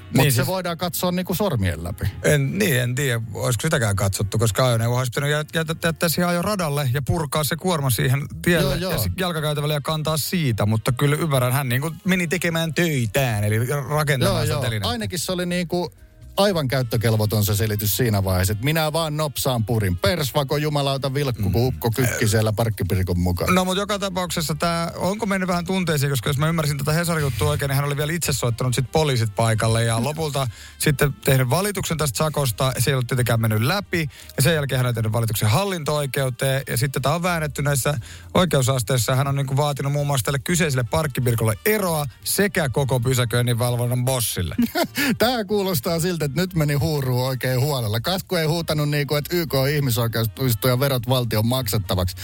Mutta 0.05 0.23
Niin 0.23 0.33
se 0.33 0.37
siis- 0.37 0.47
voidaan 0.47 0.79
katsoa 0.79 1.13
niinku 1.13 1.35
sormien 1.35 1.85
läpi. 1.85 2.05
En, 2.23 2.59
niin, 2.59 2.81
en 2.81 2.95
tiedä, 2.95 3.21
olisiko 3.35 3.63
sitäkään 3.63 3.97
katsottu, 3.97 4.39
koska 4.39 4.67
ajoneuvo 4.67 4.97
olisi 4.99 5.11
pitänyt 5.15 5.31
jät- 5.31 5.49
jättää, 5.55 5.89
jättää 5.89 6.09
siihen 6.09 6.29
ajo 6.29 6.43
radalle 6.43 6.91
ja 6.93 7.03
purkaa 7.03 7.45
se 7.45 7.57
kuorma 7.57 7.91
siihen 7.91 8.23
tielle 8.43 8.77
Joo, 8.77 8.93
joo. 8.93 8.93
ja 8.93 9.11
jalkakäytävälle 9.19 9.75
ja 9.75 9.81
kantaa 9.81 10.17
siitä. 10.17 10.67
Mutta 10.67 10.93
kyllä 10.93 11.17
ymmärrän, 11.17 11.53
hän 11.53 11.69
niin 11.69 11.81
kuin 11.81 11.95
meni 12.05 12.27
tekemään 12.29 12.75
töitään, 12.75 13.45
eli 13.45 13.59
rakentamaan 13.89 14.47
sitä 14.47 14.61
telinettä. 14.61 14.89
Ainakin 14.89 15.19
se 15.19 15.33
oli 15.33 15.47
niinku 15.47 15.91
aivan 16.37 16.69
käyttökelvoton 16.69 17.45
se 17.45 17.55
selitys 17.57 17.97
siinä 17.97 18.25
vaiheessa, 18.25 18.53
että 18.53 18.65
minä 18.65 18.93
vaan 18.93 19.17
nopsaan 19.17 19.65
purin. 19.65 19.97
Persvako 19.97 20.57
jumalauta 20.57 21.15
vilkku, 21.15 21.51
kun 21.51 21.67
ukko 21.67 21.91
kykki 21.91 22.29
siellä 22.29 22.53
parkkipirkon 22.53 23.19
mukaan. 23.19 23.55
No 23.55 23.65
mutta 23.65 23.83
joka 23.83 23.99
tapauksessa 23.99 24.55
tämä, 24.55 24.91
onko 24.97 25.27
mennyt 25.27 25.49
vähän 25.49 25.65
tunteisiin, 25.65 26.11
koska 26.11 26.29
jos 26.29 26.39
mä 26.39 26.49
ymmärsin 26.49 26.79
tätä 26.79 26.93
Hesari-juttua 26.93 27.51
oikein, 27.51 27.69
niin 27.69 27.77
hän 27.77 27.85
oli 27.85 27.97
vielä 27.97 28.13
itse 28.13 28.33
soittanut 28.33 28.75
sit 28.75 28.93
poliisit 28.93 29.35
paikalle 29.35 29.85
ja 29.85 30.03
lopulta 30.05 30.47
sitten 30.79 31.13
tehnyt 31.13 31.51
valituksen 31.51 31.99
tästä 31.99 32.19
sakosta. 32.19 32.73
Se 32.79 32.91
ei 32.91 32.95
ollut 32.95 33.07
tietenkään 33.07 33.41
mennyt 33.41 33.63
läpi 33.63 34.09
ja 34.37 34.43
sen 34.43 34.55
jälkeen 34.55 34.77
hän 34.77 34.87
on 34.87 34.95
tehnyt 34.95 35.13
valituksen 35.13 35.49
hallinto-oikeuteen 35.49 36.63
ja 36.69 36.77
sitten 36.77 37.03
tämä 37.03 37.15
on 37.15 37.23
väännetty 37.23 37.63
näissä 37.63 37.95
oikeusasteissa. 38.35 39.15
Hän 39.15 39.27
on 39.27 39.37
niin 39.37 39.47
kuin 39.47 39.57
vaatinut 39.57 39.93
muun 39.93 40.07
muassa 40.07 40.25
tälle 40.25 40.39
kyseiselle 40.39 40.85
parkkipirkolle 40.91 41.59
eroa 41.67 42.07
sekä 42.25 42.69
koko 42.69 43.01
pysäköinnin 43.01 43.59
valvonnan 43.59 44.05
bossille. 44.05 44.57
Tämä 45.19 45.45
kuulostaa 45.45 46.01
siltä, 46.01 46.24
että 46.25 46.41
nyt 46.41 46.55
meni 46.55 46.75
huuruun 46.75 47.27
oikein 47.27 47.61
huolella. 47.61 48.01
Kasku 48.01 48.37
ei 48.37 48.47
huutanut 48.47 48.89
niin 48.89 49.07
kuin, 49.07 49.19
että 49.19 49.37
YK 49.37 49.55
on 49.55 49.69
ihmisoikeustuisto 49.69 50.81
verot 50.81 51.09
valtion 51.09 51.47
maksettavaksi. 51.47 52.17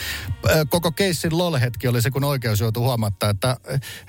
Koko 0.69 0.93
keissin 0.93 1.39
lol-hetki 1.39 1.89
oli 1.89 2.03
se, 2.03 2.11
kun 2.11 2.25
oikeus 2.25 2.61
joutui 2.61 2.83
huomattaa, 2.83 3.31
että 3.31 3.57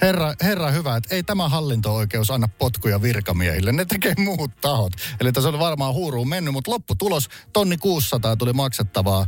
herra, 0.01 0.33
herra 0.43 0.71
hyvä, 0.71 0.95
että 0.95 1.15
ei 1.15 1.23
tämä 1.23 1.49
hallinto-oikeus 1.49 2.31
anna 2.31 2.47
potkuja 2.47 3.01
virkamiehille. 3.01 3.71
Ne 3.71 3.85
tekee 3.85 4.13
muut 4.17 4.51
tahot. 4.61 4.93
Eli 5.19 5.31
tässä 5.31 5.49
oli 5.49 5.59
varmaan 5.59 5.93
huuruun 5.93 6.29
mennyt, 6.29 6.53
mutta 6.53 6.71
lopputulos, 6.71 7.29
tonni 7.53 7.77
600 7.77 8.35
tuli 8.35 8.53
maksettavaa. 8.53 9.27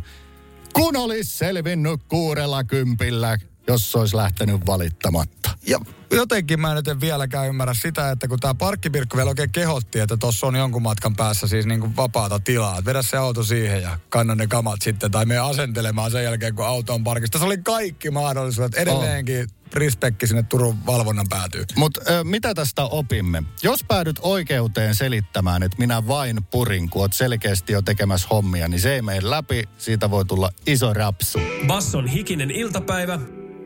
Kun 0.74 0.96
olisi 0.96 1.38
selvinnyt 1.38 2.02
kuudella 2.08 2.64
kympillä, 2.64 3.38
jos 3.68 3.96
olisi 3.96 4.16
lähtenyt 4.16 4.66
valittamatta. 4.68 5.50
Ja 5.68 5.80
jotenkin 6.12 6.60
mä 6.60 6.74
nyt 6.74 6.88
en 6.88 7.02
vieläkään 7.02 7.48
ymmärrä 7.48 7.74
sitä, 7.74 8.12
että 8.12 8.28
kun 8.28 8.40
tämä 8.40 8.54
parkkipirkko 8.54 9.18
vielä 9.18 9.30
oikein 9.30 9.52
kehotti, 9.52 10.00
että 10.00 10.18
tuossa 10.18 10.48
on 10.48 10.56
jonkun 10.56 10.82
matkan 10.82 11.16
päässä 11.16 11.48
siis 11.48 11.66
niin 11.66 11.80
kuin 11.80 11.96
vapaata 11.96 12.40
tilaa. 12.40 12.78
Että 12.78 12.86
vedä 12.86 13.02
se 13.02 13.18
auto 13.18 13.44
siihen 13.44 13.82
ja 13.82 14.00
kanna 14.10 14.36
ne 14.36 14.48
kamat 14.48 14.82
sitten 14.82 15.12
tai 15.12 15.26
me 15.26 15.38
asentelemaan 15.38 16.12
sen 16.12 16.24
jälkeen, 16.24 16.56
kun 16.56 16.66
auto 16.66 16.94
on 16.94 17.04
parkissa. 17.04 17.32
Tässä 17.32 17.46
oli 17.46 17.58
kaikki 17.58 18.12
mahdollisuudet. 18.12 18.76
Edelleenkin 18.76 19.48
respekki 19.74 20.28
sinne 20.28 20.44
Turun 20.44 20.86
valvonnan 20.86 21.26
päätyy. 21.30 21.64
Mutta 21.76 22.02
mitä 22.24 22.54
tästä 22.54 22.84
opimme? 22.84 23.44
Jos 23.64 23.84
päädyt 23.84 24.20
oikeuteen 24.22 24.96
selittämään, 24.96 25.64
että 25.64 25.78
minä 25.78 26.08
vain 26.08 26.44
purin, 26.44 26.90
kun 26.90 27.02
oot 27.02 27.14
selkeästi 27.14 27.74
jo 27.74 27.82
tekemässä 27.82 28.28
hommia, 28.32 28.68
niin 28.68 28.82
se 28.82 28.96
ei 28.96 29.02
mene 29.02 29.30
läpi. 29.30 29.64
Siitä 29.78 30.12
voi 30.12 30.26
tulla 30.26 30.50
iso 30.68 30.94
rapsu. 30.94 31.40
Basson 31.68 32.08
hikinen 32.08 32.52
iltapäivä, 32.52 33.20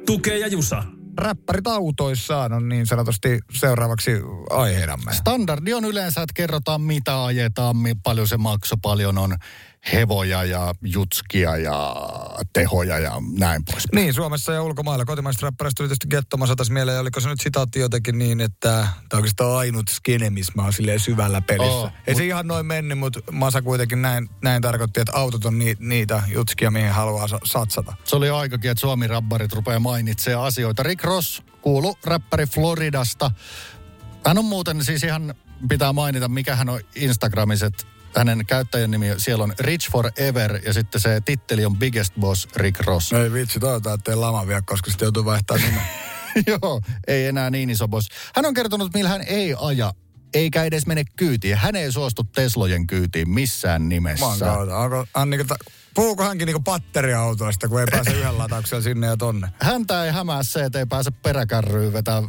tukee 0.07 0.39
ja 0.39 0.47
jusa. 0.47 0.96
Räppärit 1.17 1.67
autoissaan 1.67 2.53
on 2.53 2.69
niin 2.69 2.85
sanotusti 2.85 3.39
seuraavaksi 3.51 4.11
aiheenamme. 4.49 5.13
Standardi 5.13 5.73
on 5.73 5.85
yleensä, 5.85 6.21
että 6.21 6.33
kerrotaan 6.35 6.81
mitä 6.81 7.25
ajetaan, 7.25 7.75
paljon 8.03 8.27
se 8.27 8.37
makso, 8.37 8.75
paljon 8.81 9.17
on 9.17 9.35
hevoja 9.93 10.43
ja 10.43 10.73
jutskia 10.81 11.57
ja 11.57 11.95
tehoja 12.53 12.99
ja 12.99 13.11
näin 13.37 13.65
pois. 13.65 13.83
Niin, 13.93 14.13
Suomessa 14.13 14.53
ja 14.53 14.63
ulkomailla. 14.63 15.05
Kotimaista 15.05 15.45
räppäristä 15.47 15.77
tuli 15.77 15.87
tietysti 15.87 16.07
Gettoma 16.07 16.47
satas 16.47 16.69
mieleen. 16.69 16.99
Oliko 16.99 17.19
se 17.19 17.29
nyt 17.29 17.41
sitaatti 17.41 17.79
jotenkin 17.79 18.17
niin, 18.17 18.41
että 18.41 18.87
tämä 19.09 19.17
oikeastaan 19.17 19.57
ainut 19.57 19.87
skene, 19.89 20.29
missä 20.29 20.53
mä 20.55 20.63
oon 20.63 20.73
silleen 20.73 20.99
syvällä 20.99 21.41
pelissä. 21.41 21.73
Oo, 21.73 21.89
Ei 22.07 22.15
se 22.15 22.25
ihan 22.25 22.47
noin 22.47 22.65
mennyt, 22.65 22.99
mutta 22.99 23.19
Masa 23.31 23.61
kuitenkin 23.61 24.01
näin, 24.01 24.29
näin 24.43 24.61
tarkoitti, 24.61 24.99
että 24.99 25.17
autot 25.17 25.45
on 25.45 25.59
ni, 25.59 25.75
niitä 25.79 26.23
jutskia, 26.27 26.71
mihin 26.71 26.91
haluaa 26.91 27.27
sa- 27.27 27.39
satsata. 27.43 27.93
Se 28.03 28.15
oli 28.15 28.29
aikakin, 28.29 28.71
että 28.71 28.81
Suomi-rabbarit 28.81 29.53
rupeaa 29.53 29.79
mainitsemaan 29.79 30.45
asioita. 30.47 30.83
Rick 30.83 31.03
Ross 31.07 31.43
kuulu 31.61 31.97
räppäri 32.05 32.45
Floridasta. 32.45 33.31
Hän 34.25 34.37
on 34.37 34.45
muuten 34.45 34.85
siis 34.85 35.03
ihan, 35.03 35.35
pitää 35.69 35.93
mainita, 35.93 36.27
mikä 36.27 36.55
hän 36.55 36.69
on 36.69 36.79
Instagramiset 36.95 37.87
hänen 38.15 38.45
käyttäjän 38.45 38.91
nimi, 38.91 39.07
siellä 39.17 39.43
on 39.43 39.53
Rich 39.59 39.91
Forever 39.91 40.59
ja 40.65 40.73
sitten 40.73 41.01
se 41.01 41.21
titteli 41.25 41.65
on 41.65 41.77
Biggest 41.77 42.13
Boss 42.19 42.47
Rick 42.55 42.79
Ross. 42.79 43.13
Ei 43.13 43.33
vitsi, 43.33 43.59
toivotaan, 43.59 43.95
ettei 43.95 44.15
lama 44.15 44.47
vielä, 44.47 44.61
koska 44.61 44.91
sitten 44.91 45.05
joutuu 45.05 45.25
vaihtamaan 45.25 45.69
nimen. 45.69 45.83
Joo, 46.61 46.81
ei 47.07 47.27
enää 47.27 47.49
niin 47.49 47.69
iso 47.69 47.87
boss. 47.87 48.09
Hän 48.35 48.45
on 48.45 48.53
kertonut, 48.53 48.93
millä 48.93 49.09
hän 49.09 49.21
ei 49.27 49.55
aja 49.61 49.93
eikä 50.33 50.63
edes 50.63 50.85
mene 50.87 51.03
kyytiin. 51.15 51.57
Hän 51.57 51.75
ei 51.75 51.91
suostu 51.91 52.23
Teslojen 52.23 52.87
kyytiin 52.87 53.29
missään 53.29 53.89
nimessä. 53.89 54.25
Hän 55.15 55.29
niinku, 55.29 55.47
ta- 55.47 55.71
puhuuko 55.97 56.23
hänkin 56.23 56.45
niinku 56.45 56.61
patteriautoista, 56.61 57.67
kun 57.67 57.79
ei 57.79 57.85
pääse 57.91 58.11
yhden 58.11 58.37
latauksella 58.37 58.81
sinne 58.81 59.07
ja 59.07 59.17
tonne? 59.17 59.47
Häntä 59.61 60.03
ei 60.05 60.11
hämää 60.11 60.43
se, 60.43 60.63
että 60.63 60.79
ei 60.79 60.85
pääse 60.85 61.11
peräkärryyn 61.11 61.93
vetää 61.93 62.23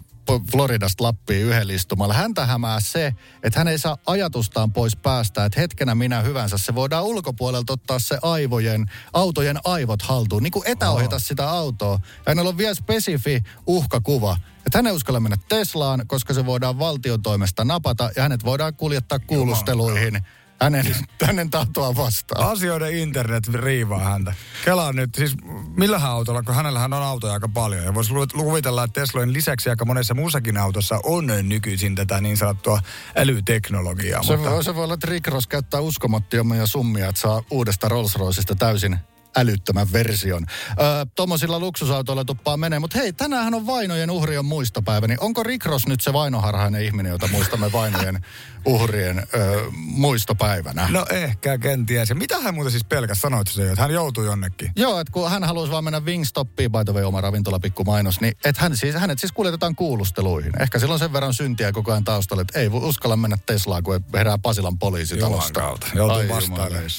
Floridasta 0.50 1.04
Lappiin 1.04 1.46
yhden 1.46 1.70
istumalla. 1.70 2.14
Häntä 2.14 2.46
hämää 2.46 2.80
se, 2.80 3.14
että 3.42 3.60
hän 3.60 3.68
ei 3.68 3.78
saa 3.78 3.96
ajatustaan 4.06 4.72
pois 4.72 4.96
päästä, 4.96 5.44
että 5.44 5.60
hetkenä 5.60 5.94
minä 5.94 6.20
hyvänsä 6.20 6.58
se 6.58 6.74
voidaan 6.74 7.04
ulkopuolelta 7.04 7.72
ottaa 7.72 7.98
se 7.98 8.18
aivojen, 8.22 8.90
autojen 9.12 9.60
aivot 9.64 10.02
haltuun, 10.02 10.42
niin 10.42 10.50
kuin 10.50 10.68
etäohjata 10.68 11.16
oh. 11.16 11.22
sitä 11.22 11.50
autoa. 11.50 11.98
Ja 12.02 12.22
hänellä 12.26 12.48
on 12.48 12.58
vielä 12.58 12.74
spesifi 12.74 13.42
uhkakuva, 13.66 14.36
että 14.66 14.78
hän 14.78 14.86
ei 14.86 14.92
uskalla 14.92 15.20
mennä 15.20 15.36
Teslaan, 15.48 16.06
koska 16.06 16.34
se 16.34 16.46
voidaan 16.46 16.78
valtion 16.78 17.22
toimesta 17.22 17.64
napata 17.64 18.10
ja 18.16 18.22
hänet 18.22 18.44
voidaan 18.44 18.74
kuljettaa 18.74 19.18
kuulusteluihin 19.18 20.22
hänen, 20.60 20.84
hänen 21.26 21.50
tahtoa 21.50 21.96
vastaan. 21.96 22.50
Asioiden 22.50 22.98
internet 22.98 23.48
riivaa 23.48 23.98
häntä. 23.98 24.34
Kelaa 24.64 24.92
nyt, 24.92 25.14
siis 25.14 25.36
millähän 25.76 26.10
autolla, 26.10 26.42
kun 26.42 26.54
hänellähän 26.54 26.92
on 26.92 27.02
autoja 27.02 27.32
aika 27.32 27.48
paljon. 27.48 27.84
Ja 27.84 27.94
voisi 27.94 28.14
kuvitella, 28.34 28.84
että 28.84 29.00
Teslojen 29.00 29.32
lisäksi 29.32 29.70
aika 29.70 29.84
monessa 29.84 30.14
muussakin 30.14 30.56
autossa 30.56 31.00
on 31.02 31.26
nykyisin 31.42 31.94
tätä 31.94 32.20
niin 32.20 32.36
sanottua 32.36 32.80
älyteknologiaa. 33.16 34.22
Se, 34.22 34.36
mutta... 34.36 34.50
voi, 34.50 34.64
se 34.64 34.74
voi 34.74 34.84
olla, 34.84 34.94
että 34.94 35.06
Rick 35.10 35.26
Ross 35.26 35.46
käyttää 35.46 35.80
uskomattomia 35.80 36.66
summia, 36.66 37.08
että 37.08 37.20
saa 37.20 37.42
uudesta 37.50 37.88
Rolls-Roycesta 37.88 38.54
täysin 38.58 38.98
älyttömän 39.36 39.92
version. 39.92 40.46
Öö, 40.80 40.86
Tuommoisilla 41.14 41.58
luksusautoilla 41.58 42.24
tuppaa 42.24 42.56
menee, 42.56 42.78
mutta 42.78 42.98
hei, 42.98 43.12
tänään 43.12 43.54
on 43.54 43.66
Vainojen 43.66 44.10
uhrien 44.10 44.44
muistopäivä, 44.44 45.06
niin 45.06 45.20
onko 45.20 45.42
Rick 45.42 45.66
Ross 45.66 45.86
nyt 45.86 46.00
se 46.00 46.12
vainoharhainen 46.12 46.82
ihminen, 46.82 47.10
jota 47.10 47.28
muistamme 47.28 47.72
Vainojen 47.72 48.24
uhrien 48.66 49.26
öö, 49.34 49.62
muistopäivänä? 49.72 50.88
No 50.90 51.06
ehkä, 51.10 51.58
kenties. 51.58 52.14
Mitä 52.14 52.40
hän 52.40 52.54
muuten 52.54 52.70
siis 52.70 52.84
pelkäs 52.84 53.20
sanoit 53.20 53.48
se, 53.48 53.70
että 53.70 53.82
hän 53.82 53.90
joutui 53.90 54.26
jonnekin? 54.26 54.70
Joo, 54.76 55.00
että 55.00 55.12
kun 55.12 55.30
hän 55.30 55.44
haluaisi 55.44 55.72
vaan 55.72 55.84
mennä 55.84 56.00
Wingstoppiin, 56.00 56.72
by 56.72 56.84
the 56.84 56.92
way, 56.92 57.04
oma 57.04 57.20
ravintola 57.20 57.60
pikku 57.60 57.84
mainos, 57.84 58.20
niin 58.20 58.34
että 58.44 58.62
hän 58.62 58.76
siis, 58.76 58.94
hänet 58.94 59.18
siis 59.18 59.32
kuljetetaan 59.32 59.74
kuulusteluihin. 59.74 60.62
Ehkä 60.62 60.78
silloin 60.78 60.98
sen 60.98 61.12
verran 61.12 61.34
syntiä 61.34 61.72
koko 61.72 61.90
ajan 61.90 62.04
taustalla, 62.04 62.40
että 62.40 62.58
ei 62.58 62.68
uskalla 62.68 63.16
mennä 63.16 63.38
Teslaan, 63.46 63.82
kun 63.82 64.04
herää 64.14 64.38
Pasilan 64.38 64.78
poliisitalosta. 64.78 65.60
Juman 65.60 65.68
kautta. 65.68 65.86
Joutuu 65.94 66.28
vastailemaan. 66.28 66.90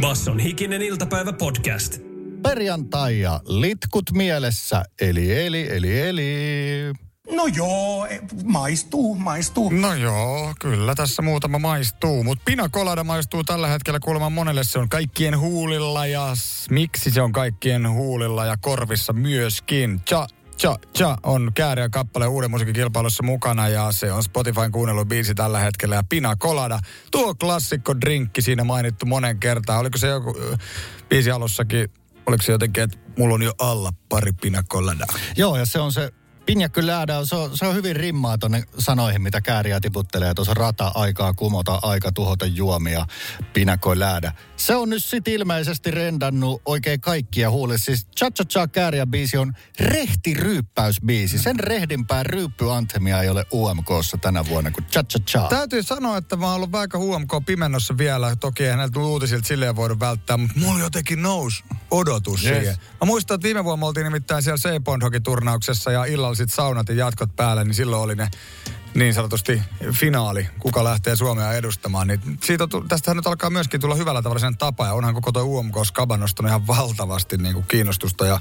Basson 0.00 0.38
hikinen 0.38 0.82
iltapäivä 0.82 1.32
podcast. 1.32 1.61
Perjantai 2.42 3.20
ja 3.20 3.40
litkut 3.46 4.10
mielessä, 4.12 4.84
eli 5.00 5.46
eli 5.46 5.68
eli 5.70 6.00
eli. 6.00 6.32
No 7.30 7.46
joo, 7.46 8.06
e, 8.06 8.20
maistuu, 8.44 9.14
maistuu. 9.14 9.70
No 9.70 9.94
joo, 9.94 10.54
kyllä 10.60 10.94
tässä 10.94 11.22
muutama 11.22 11.58
maistuu, 11.58 12.24
mutta 12.24 12.42
pina 12.44 12.68
colada 12.68 13.04
maistuu 13.04 13.44
tällä 13.44 13.68
hetkellä 13.68 14.00
kuulemma 14.00 14.30
monelle. 14.30 14.64
Se 14.64 14.78
on 14.78 14.88
kaikkien 14.88 15.38
huulilla 15.38 16.06
ja 16.06 16.34
miksi 16.70 17.10
se 17.10 17.22
on 17.22 17.32
kaikkien 17.32 17.90
huulilla 17.90 18.44
ja 18.44 18.56
korvissa 18.60 19.12
myöskin. 19.12 20.00
Cha, 20.00 20.26
cha, 20.58 20.76
cha 20.98 21.16
on 21.22 21.52
kääriä 21.54 21.88
kappale 21.88 22.26
uuden 22.26 22.50
musiikkikilpailussa 22.50 23.22
mukana 23.22 23.68
ja 23.68 23.92
se 23.92 24.12
on 24.12 24.22
Spotifyn 24.22 24.72
kuunnellut 24.72 25.08
biisi 25.08 25.34
tällä 25.34 25.58
hetkellä. 25.58 25.94
Ja 25.94 26.02
pina 26.08 26.36
colada, 26.36 26.78
tuo 27.10 27.34
klassikko 27.34 28.00
drinkki 28.00 28.42
siinä 28.42 28.64
mainittu 28.64 29.06
monen 29.06 29.38
kertaan. 29.40 29.80
Oliko 29.80 29.98
se 29.98 30.06
joku 30.06 30.34
biisi 31.12 31.30
alussakin, 31.30 31.88
oliko 32.26 32.42
se 32.42 32.52
jotenkin, 32.52 32.82
että 32.82 32.98
mulla 33.18 33.34
on 33.34 33.42
jo 33.42 33.52
alla 33.58 33.92
pari 34.08 34.32
pina 34.32 34.62
colada? 34.62 35.06
Joo, 35.36 35.56
ja 35.56 35.66
se 35.66 35.80
on 35.80 35.92
se 35.92 36.10
Pinjakkylädä, 36.46 37.24
se 37.24 37.34
on, 37.36 37.56
se 37.56 37.66
on 37.66 37.74
hyvin 37.74 37.96
rimmaa 37.96 38.38
tonne 38.38 38.64
sanoihin, 38.78 39.22
mitä 39.22 39.40
kääriä 39.40 39.80
tiputtelee. 39.80 40.34
Tuossa 40.34 40.54
rata, 40.54 40.90
aikaa 40.94 41.34
kumota, 41.34 41.78
aika 41.82 42.12
tuhota 42.12 42.46
juomia, 42.46 43.06
pinakoi 43.52 43.96
Se 44.56 44.74
on 44.76 44.90
nyt 44.90 45.04
sit 45.04 45.28
ilmeisesti 45.28 45.90
rendannut 45.90 46.62
oikein 46.64 47.00
kaikkia 47.00 47.50
huulle. 47.50 47.78
Siis 47.78 48.06
Cha 48.18 48.30
Cha 48.30 48.44
Cha 48.44 48.68
kääriä 48.68 49.06
biisi 49.06 49.36
on 49.36 49.52
rehti 49.80 50.34
ryyppäysbiisi. 50.34 51.38
Sen 51.38 51.60
rehdimpää 51.60 52.22
ryyppyanthemia 52.22 53.22
ei 53.22 53.28
ole 53.28 53.46
UMKssa 53.52 54.16
tänä 54.20 54.46
vuonna 54.46 54.70
kuin 54.70 54.84
Cha 54.84 55.02
Cha 55.04 55.18
Cha. 55.18 55.46
Täytyy 55.48 55.82
sanoa, 55.82 56.16
että 56.16 56.36
mä 56.36 56.46
oon 56.46 56.54
ollut 56.54 56.72
vaikka 56.72 56.98
HMK 56.98 57.46
pimennossa 57.46 57.98
vielä. 57.98 58.36
Toki 58.36 58.64
ei 58.64 58.70
häneltä 58.70 59.00
uutisilta 59.00 59.46
silleen 59.46 59.76
voida 59.76 60.00
välttää, 60.00 60.36
mutta 60.36 60.58
mulla 60.58 60.80
jotenkin 60.80 61.22
nousi 61.22 61.64
odotus 61.90 62.44
Yes. 62.44 62.58
siihen. 62.58 62.76
Mä 63.00 63.06
muistan, 63.06 63.34
että 63.34 63.44
viime 63.46 63.64
vuonna 63.64 63.80
me 63.80 63.86
oltiin 63.86 64.04
nimittäin 64.04 64.42
siellä 64.42 64.56
Seipondhoki-turnauksessa 64.58 65.92
ja 65.92 66.04
illalla 66.04 66.31
sit 66.36 66.52
saunat 66.52 66.88
ja 66.88 66.94
jatkot 66.94 67.36
päällä, 67.36 67.64
niin 67.64 67.74
silloin 67.74 68.02
oli 68.02 68.14
ne 68.14 68.28
niin 68.94 69.14
sanotusti 69.14 69.62
finaali, 69.92 70.48
kuka 70.58 70.84
lähtee 70.84 71.16
Suomea 71.16 71.52
edustamaan. 71.52 72.06
Niin 72.06 72.20
siitä 72.42 72.68
tästähän 72.88 73.16
nyt 73.16 73.26
alkaa 73.26 73.50
myöskin 73.50 73.80
tulla 73.80 73.94
hyvällä 73.94 74.22
tavalla 74.22 74.40
sen 74.40 74.56
tapa, 74.56 74.86
ja 74.86 74.92
onhan 74.92 75.14
koko 75.14 75.32
tuo 75.32 75.42
UMK 75.42 75.74
Skaba 75.84 76.16
nostanut 76.16 76.50
ihan 76.50 76.66
valtavasti 76.66 77.36
niin 77.36 77.54
kuin 77.54 77.66
kiinnostusta 77.68 78.26
ja 78.26 78.40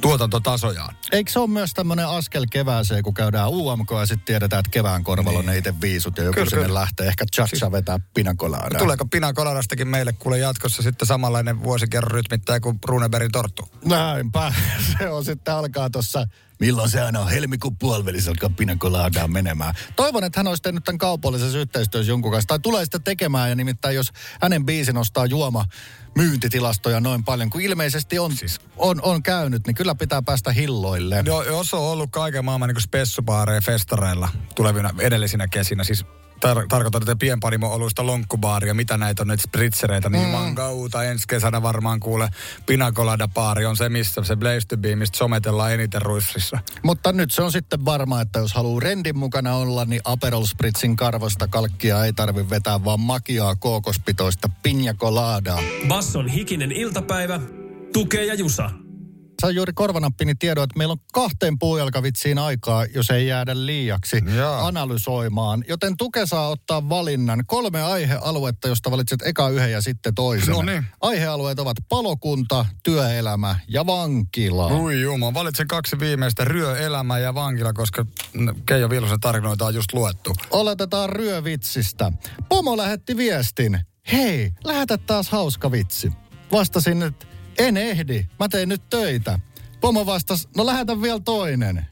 tuotantotasojaan. 0.00 0.94
Eikö 1.12 1.32
se 1.32 1.38
ole 1.38 1.50
myös 1.50 1.74
tämmöinen 1.74 2.08
askel 2.08 2.46
kevääseen, 2.50 3.02
kun 3.02 3.14
käydään 3.14 3.48
UMK 3.48 3.90
ja 4.00 4.06
sitten 4.06 4.24
tiedetään, 4.24 4.60
että 4.60 4.70
kevään 4.70 5.04
korvalla 5.04 5.38
niin. 5.38 5.46
ne 5.46 5.58
itse 5.58 5.74
viisut 5.80 6.18
ja 6.18 6.24
joku 6.24 6.34
Kyllä, 6.34 6.50
sinne 6.50 6.64
kyllä. 6.64 6.80
lähtee 6.80 7.06
ehkä 7.06 7.24
chacha 7.34 7.72
vetää 7.72 7.98
pinakolaadaa. 8.14 8.78
Tuleeko 8.78 9.06
Pina 9.06 9.32
Coladastakin 9.32 9.88
meille 9.88 10.12
kuule 10.12 10.38
jatkossa 10.38 10.82
sitten 10.82 11.06
samanlainen 11.06 11.62
vuosikerron 11.62 12.10
rytmittäjä 12.10 12.60
kuin 12.60 12.78
Runebergin 12.84 13.32
torttu? 13.32 13.68
Näinpä. 13.84 14.52
Se 14.98 15.10
on 15.10 15.24
sitten 15.24 15.54
alkaa 15.54 15.90
tuossa, 15.90 16.26
milloin 16.60 16.90
se 16.90 17.00
aina 17.00 17.20
on 17.20 17.30
helmikuun 17.30 17.76
puolivälissä 17.76 18.30
alkaa 18.30 18.50
pinakolaadaa 18.56 19.28
menemään. 19.28 19.74
Toivon, 19.96 20.24
että 20.24 20.40
hän 20.40 20.46
olisi 20.46 20.62
tehnyt 20.62 20.84
tämän 20.84 20.98
kaupallisessa 20.98 21.58
yhteistyössä 21.58 22.12
jonkun 22.12 22.32
kanssa. 22.32 22.48
Tai 22.48 22.58
tulee 22.58 22.84
sitä 22.84 22.98
tekemään 22.98 23.48
ja 23.48 23.56
nimittäin 23.56 23.96
jos 23.96 24.12
hänen 24.40 24.66
biisi 24.66 24.92
nostaa 24.92 25.26
juoma 25.26 25.64
myyntitilastoja 26.18 27.00
noin 27.00 27.24
paljon, 27.24 27.50
kuin 27.50 27.64
ilmeisesti 27.64 28.18
on, 28.18 28.36
siis. 28.36 28.60
on, 28.76 29.00
on 29.02 29.22
käynyt, 29.22 29.66
niin 29.66 29.74
kyllä 29.74 29.94
pitää 29.94 30.22
päästä 30.22 30.52
hilloille. 30.52 31.22
Joo, 31.26 31.42
jos 31.42 31.74
on 31.74 31.80
ollut 31.80 32.10
kaiken 32.10 32.44
maailman 32.44 32.68
niin 32.68 32.80
spessubaareja 32.80 33.60
festareilla 33.60 34.28
tulevina 34.54 34.90
edellisinä 34.98 35.48
kesinä, 35.48 35.84
siis 35.84 36.04
tar- 36.46 36.66
tarkoitan 36.68 37.00
tätä 37.00 37.16
pienpanimo-oluista 37.16 38.06
lonkkubaaria, 38.06 38.74
mitä 38.74 38.96
näitä 38.96 39.22
on 39.22 39.28
nyt 39.28 39.40
spritzereitä, 39.40 40.10
niin 40.10 40.24
mm. 40.24 40.30
mangauta 40.30 41.04
ensi 41.04 41.28
kesänä 41.28 41.62
varmaan 41.62 42.00
kuule 42.00 42.28
pinakolada 42.66 43.28
baari 43.28 43.66
on 43.66 43.76
se, 43.76 43.88
missä 43.88 44.24
se 44.24 44.36
Blaze 44.36 44.66
to 44.68 44.76
Be, 44.76 44.96
mistä 44.96 45.18
sometellaan 45.18 45.72
eniten 45.72 46.02
ruississa. 46.02 46.58
Mutta 46.82 47.12
nyt 47.12 47.30
se 47.30 47.42
on 47.42 47.52
sitten 47.52 47.84
varma, 47.84 48.20
että 48.20 48.38
jos 48.38 48.54
haluaa 48.54 48.80
rendin 48.80 49.18
mukana 49.18 49.54
olla, 49.54 49.84
niin 49.84 50.00
Aperol 50.04 50.44
Spritzin 50.44 50.96
karvasta 50.96 51.48
kalkkia 51.48 52.04
ei 52.04 52.12
tarvi 52.12 52.50
vetää, 52.50 52.84
vaan 52.84 53.00
makiaa 53.00 53.56
kookospitoista 53.56 54.48
pinjakoladaa. 54.62 55.60
Basson 55.88 56.28
hikinen 56.28 56.72
iltapäivä. 56.72 57.40
Tukee 57.92 58.24
ja 58.24 58.34
Jusa. 58.34 58.70
Sain 59.40 59.56
juuri 59.56 59.72
korvanappini 59.72 60.34
tiedon, 60.34 60.64
että 60.64 60.78
meillä 60.78 60.92
on 60.92 60.98
kahteen 61.12 61.58
puujalkavitsiin 61.58 62.38
aikaa, 62.38 62.84
jos 62.84 63.10
ei 63.10 63.26
jäädä 63.26 63.66
liiaksi 63.66 64.22
Jaa. 64.36 64.66
analysoimaan. 64.66 65.64
Joten 65.68 65.96
Tuke 65.96 66.26
saa 66.26 66.48
ottaa 66.48 66.88
valinnan. 66.88 67.44
Kolme 67.46 67.82
aihealuetta, 67.82 68.68
josta 68.68 68.90
valitset 68.90 69.22
eka 69.22 69.48
yhden 69.48 69.72
ja 69.72 69.82
sitten 69.82 70.14
toisen. 70.14 70.54
No 70.54 70.62
niin. 70.62 70.84
Aihealueet 71.00 71.58
ovat 71.58 71.76
palokunta, 71.88 72.66
työelämä 72.82 73.56
ja 73.68 73.86
vankila. 73.86 74.66
Ui 74.66 75.00
juma, 75.00 75.34
valitsen 75.34 75.68
kaksi 75.68 75.98
viimeistä, 75.98 76.44
ryö, 76.44 76.78
elämä 76.78 77.18
ja 77.18 77.34
vankila, 77.34 77.72
koska 77.72 78.06
Keijo 78.66 78.90
Vilhosen 78.90 79.20
tarinoita 79.20 79.66
on 79.66 79.74
just 79.74 79.92
luettu. 79.92 80.34
Oletetaan 80.50 81.10
ryövitsistä. 81.10 82.12
Pomo 82.48 82.76
lähetti 82.76 83.16
viestin. 83.16 83.80
Hei, 84.12 84.52
lähetä 84.64 84.98
taas 84.98 85.28
hauska 85.28 85.72
vitsi. 85.72 86.12
Vastasin, 86.52 87.02
että 87.02 87.26
en 87.58 87.76
ehdi, 87.76 88.26
mä 88.38 88.48
teen 88.48 88.68
nyt 88.68 88.82
töitä. 88.90 89.38
Pomo 89.80 90.06
vastasi, 90.06 90.48
no 90.56 90.66
lähetä 90.66 91.02
vielä 91.02 91.20
toinen. 91.20 91.86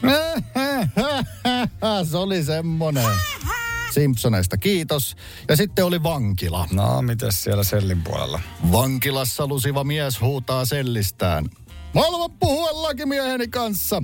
Se 2.10 2.16
oli 2.16 2.44
semmonen. 2.44 3.10
Simpsoneista 3.94 4.56
kiitos. 4.56 5.16
Ja 5.48 5.56
sitten 5.56 5.84
oli 5.84 6.02
vankila. 6.02 6.68
No, 6.72 7.02
mites 7.02 7.42
siellä 7.42 7.64
sellin 7.64 8.02
puolella? 8.02 8.40
Vankilassa 8.72 9.46
lusiva 9.46 9.84
mies 9.84 10.20
huutaa 10.20 10.64
sellistään. 10.64 11.44
Mä 11.94 12.00
haluan 12.00 12.30
puhua 12.30 12.82
lakimieheni 12.82 13.48
kanssa. 13.48 14.02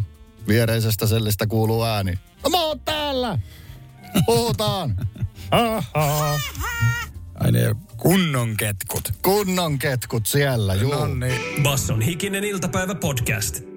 Viereisestä 0.48 1.06
sellistä 1.06 1.46
kuuluu 1.46 1.84
ääni. 1.84 2.18
No 2.44 2.50
mä 2.50 2.64
oon 2.64 2.80
täällä. 2.80 3.38
Puhutaan. 4.26 4.96
Ai 7.40 7.52
ne 7.52 7.74
kunnon 7.96 8.56
ketkut. 8.56 9.12
Kunnon 9.22 9.78
ketkut 9.78 10.26
siellä, 10.26 10.74
juu. 10.74 10.94
No 10.94 11.06
niin. 11.14 11.62
Basson 11.62 12.00
hikinen 12.00 12.44
iltapäivä 12.44 12.94
podcast. 12.94 13.75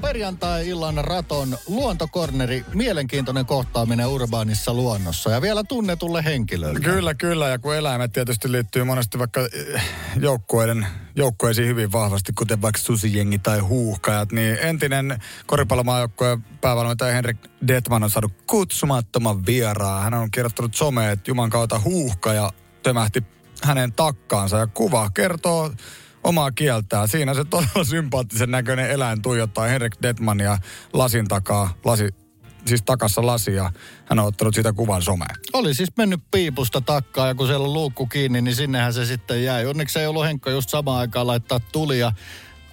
Perjantai-illan 0.00 1.04
raton 1.04 1.58
luontokorneri, 1.66 2.64
mielenkiintoinen 2.74 3.46
kohtaaminen 3.46 4.06
urbaanissa 4.06 4.74
luonnossa 4.74 5.30
ja 5.30 5.42
vielä 5.42 5.64
tunnetulle 5.64 6.24
henkilölle. 6.24 6.80
Kyllä, 6.80 7.14
kyllä. 7.14 7.48
Ja 7.48 7.58
kun 7.58 7.74
eläimet 7.74 8.12
tietysti 8.12 8.52
liittyy 8.52 8.84
monesti 8.84 9.18
vaikka 9.18 9.40
eh, 9.40 9.82
joukkueiden, 10.16 10.86
joukkueisiin 11.16 11.68
hyvin 11.68 11.92
vahvasti, 11.92 12.32
kuten 12.32 12.62
vaikka 12.62 12.80
susijengi 12.80 13.38
tai 13.38 13.58
huuhkajat, 13.58 14.32
niin 14.32 14.58
entinen 14.60 15.18
koripallomaajoukkueen 15.46 16.44
päävalmentaja 16.60 17.12
Henrik 17.12 17.38
Detman 17.68 18.02
on 18.02 18.10
saanut 18.10 18.32
kutsumattoman 18.46 19.46
vieraan. 19.46 20.02
Hän 20.02 20.14
on 20.14 20.30
kirjoittanut 20.30 20.74
someen, 20.74 21.12
että 21.12 21.30
Juman 21.30 21.50
kautta 21.50 21.80
huuhkaja 21.80 22.52
tömähti 22.82 23.24
hänen 23.62 23.92
takkaansa 23.92 24.58
ja 24.58 24.66
kuva 24.66 25.10
kertoo 25.10 25.70
omaa 26.24 26.50
kieltään. 26.50 27.08
Siinä 27.08 27.34
se 27.34 27.44
todella 27.44 27.84
sympaattisen 27.84 28.50
näköinen 28.50 28.90
eläin 28.90 29.22
tuijottaa 29.22 29.64
Henrik 29.64 29.96
Detmania 30.02 30.58
lasin 30.92 31.28
takaa, 31.28 31.74
lasi, 31.84 32.08
siis 32.66 32.82
takassa 32.82 33.26
lasia. 33.26 33.72
Hän 34.04 34.18
on 34.18 34.26
ottanut 34.26 34.54
siitä 34.54 34.72
kuvan 34.72 35.02
someen. 35.02 35.36
Oli 35.52 35.74
siis 35.74 35.96
mennyt 35.96 36.20
piipusta 36.30 36.80
takkaa 36.80 37.26
ja 37.26 37.34
kun 37.34 37.46
siellä 37.46 37.66
on 37.66 37.72
luukku 37.72 38.06
kiinni, 38.06 38.42
niin 38.42 38.56
sinnehän 38.56 38.94
se 38.94 39.04
sitten 39.04 39.44
jäi. 39.44 39.66
Onneksi 39.66 39.98
ei 39.98 40.06
ollut 40.06 40.24
Henkka 40.24 40.50
just 40.50 40.70
samaan 40.70 41.00
aikaan 41.00 41.26
laittaa 41.26 41.60
tulia 41.60 42.12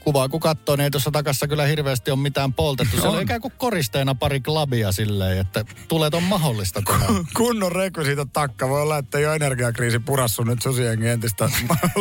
kuvaa 0.07 0.29
kun 0.29 0.39
katsoo, 0.39 0.75
niin 0.75 0.83
ei 0.83 0.91
tuossa 0.91 1.11
takassa 1.11 1.47
kyllä 1.47 1.65
hirveästi 1.65 2.11
ole 2.11 2.19
mitään 2.19 2.53
poltettu. 2.53 3.01
Se 3.01 3.07
on 3.07 3.21
ikään 3.21 3.41
kuin 3.41 3.53
koristeena 3.57 4.15
pari 4.15 4.41
klabia 4.41 4.91
silleen, 4.91 5.37
että 5.37 5.65
tulee 5.87 6.09
on 6.13 6.23
mahdollista 6.23 6.81
tehdä. 6.81 7.05
Kunnon 7.37 7.71
siitä 8.03 8.25
takka. 8.33 8.69
Voi 8.69 8.81
olla, 8.81 8.97
että 8.97 9.17
ole 9.17 9.35
energiakriisi 9.35 9.99
purassu 9.99 10.43
nyt 10.43 10.61
susienkin 10.61 11.07
entistä. 11.07 11.49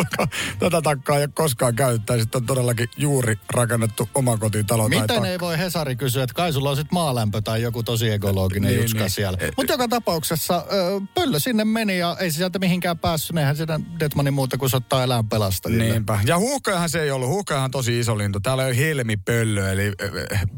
Tätä 0.59 0.83
takkaa 0.83 1.17
ei 1.17 1.23
ole 1.23 1.31
koskaan 1.35 1.75
käyttää. 1.77 2.19
Sitten 2.19 2.43
on 2.43 2.47
todellakin 2.47 2.89
juuri 2.97 3.35
rakennettu 3.51 4.09
omakotitalo 4.15 4.89
Miten 4.89 5.07
tai 5.07 5.31
ei 5.31 5.41
voi 5.41 5.59
Hesari 5.59 5.97
kysyä, 5.97 6.23
että 6.23 6.35
kai 6.35 6.53
sulla 6.53 6.71
on 6.71 6.77
sitten 6.77 6.95
maalämpö 6.95 7.43
tai 7.43 7.63
joku 7.63 7.83
tosi 7.83 8.11
ekologinen 8.11 8.71
niin, 8.71 8.83
jutska 8.83 9.01
niin. 9.01 9.11
siellä. 9.11 9.39
Mutta 9.57 9.73
joka 9.73 9.89
tapauksessa 9.89 10.67
pöllö 11.15 11.41
sinne 11.41 11.65
meni 11.65 11.99
ja 11.99 12.17
ei 12.21 12.31
se 12.31 12.37
sieltä 12.37 12.59
mihinkään 12.59 12.99
päässyt. 12.99 13.37
Eihän 13.37 13.57
sitä 13.57 13.81
Detmanin 14.01 14.35
muuta 14.35 14.59
kuin 14.59 14.77
ottaa 14.77 15.03
eläin 15.03 15.29
pelastajille. 15.29 15.85
Niinpä. 15.85 16.21
Ja 16.27 16.39
huuhkajahan 16.39 16.91
se 16.91 17.03
ei 17.03 17.11
ollut. 17.11 17.29
Huuhkajahan 17.29 17.71
tosi 17.71 17.96
iso 18.01 18.19
lintu. 18.19 18.41
Täällä 18.41 18.65
on 18.65 18.75
helmipöllö, 18.75 19.73
eli 19.73 19.93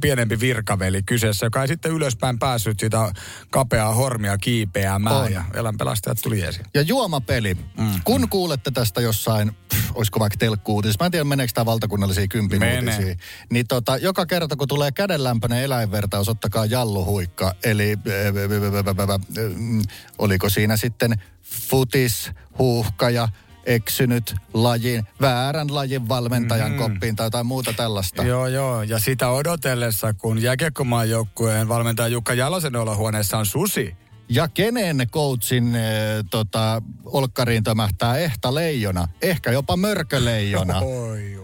pienempi 0.01 0.41
virkaveli 0.41 1.03
kyseessä, 1.03 1.47
joka 1.47 1.63
ei 1.63 1.69
sitten 1.69 1.93
ylöspäin 1.93 2.39
päässyt 2.39 2.81
sitä 2.81 3.13
kapeaa 3.51 3.95
hormia 3.95 4.39
kiipeämään. 4.39 5.17
On. 5.17 5.33
Ja 5.33 5.45
eläinpelastajat 5.55 6.19
tuli 6.23 6.43
esiin. 6.43 6.67
Ja 6.75 6.83
juomapeli. 6.83 7.55
Mm. 7.55 7.91
Kun 8.05 8.29
kuulette 8.29 8.71
tästä 8.71 9.01
jossain, 9.01 9.53
pff, 9.75 9.91
olisiko 9.95 10.21
vaikka 10.21 10.37
telkkuutis, 10.39 10.99
mä 11.01 11.07
en 11.07 11.13
tiedä 11.13 11.25
meneekö 11.25 11.53
tämä 11.55 11.67
valtakunnallisia 11.67 12.29
kympinuutisia. 12.29 13.17
Niin 13.51 13.67
tota, 13.67 13.97
joka 13.97 14.27
kerta 14.27 14.57
kun 14.57 14.69
tulee 14.69 14.93
kädenlämpöinen 14.93 15.63
eläinvertaus, 15.63 16.29
ottakaa 16.29 16.67
jalluhuikka. 16.67 17.55
Eli 17.65 17.99
oliko 20.19 20.51
siinä 20.51 20.77
sitten 20.77 21.15
futis, 21.43 22.31
huuhkaja, 22.59 23.29
eksynyt 23.69 24.35
lajin, 24.55 25.07
väärän 25.21 25.75
lajin 25.75 26.09
valmentajan 26.09 26.73
mm. 26.73 26.79
koppiin 26.79 27.17
tai 27.17 27.27
jotain 27.27 27.47
muuta 27.47 27.73
tällaista. 27.73 28.23
Joo, 28.23 28.47
joo. 28.47 28.83
Ja 28.83 28.99
sitä 28.99 29.29
odotellessa, 29.29 30.15
kun 30.15 30.43
jääkiekkomaan 30.43 31.11
joukkueen 31.11 31.69
valmentaja 31.69 32.09
Jukka 32.09 32.35
Jalosen 32.35 32.77
olohuoneessa 32.77 33.39
on 33.39 33.47
susi. 33.47 33.97
Ja 34.29 34.49
kenen 34.49 35.07
coachin 35.11 35.77
e, 35.77 35.81
tota, 36.31 36.83
olkkariin 37.05 37.65
tömähtää 37.65 38.17
ehta 38.17 38.55
leijona, 38.55 39.09
ehkä 39.23 39.53
jopa 39.53 39.77
mörköleijona. 39.77 40.79
Oi 41.09 41.39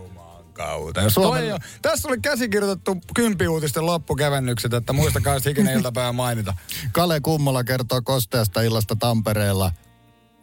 kautta. 0.53 1.11
Suomen... 1.11 1.49
Jo, 1.49 1.59
tässä 1.83 2.09
oli 2.09 2.21
käsikirjoitettu 2.21 2.97
kympiuutisten 3.15 3.87
loppukevennykset, 3.87 4.75
että 4.75 4.93
muistakaa 4.93 5.37
ikinä 5.51 5.73
iltapäivä 5.79 6.13
mainita. 6.13 6.55
Kale 6.93 7.21
Kummola 7.21 7.65
kertoo 7.65 8.03
kosteasta 8.03 8.63
illasta 8.63 8.97
Tampereella– 8.97 9.71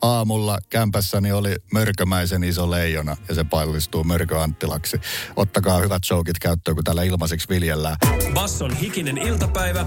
aamulla 0.02 0.58
kämpässäni 0.70 1.32
oli 1.32 1.56
mörkömäisen 1.74 2.44
iso 2.44 2.72
leijona 2.72 3.18
ja 3.30 3.36
se 3.36 3.44
paillistuu 3.44 4.04
Mörkö 4.04 4.42
Anttilaksi. 4.42 5.02
Ottakaa 5.36 5.78
hyvät 5.78 6.04
showkit 6.04 6.40
käyttöön, 6.40 6.76
kun 6.76 6.84
täällä 6.84 7.04
ilmaiseksi 7.04 7.50
viljellään. 7.50 7.98
Basson 8.34 8.76
hikinen 8.76 9.18
iltapäivä, 9.18 9.86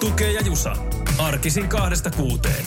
tukee 0.00 0.32
ja 0.32 0.40
jusa. 0.40 0.76
Arkisin 1.18 1.68
kahdesta 1.68 2.10
kuuteen. 2.10 2.66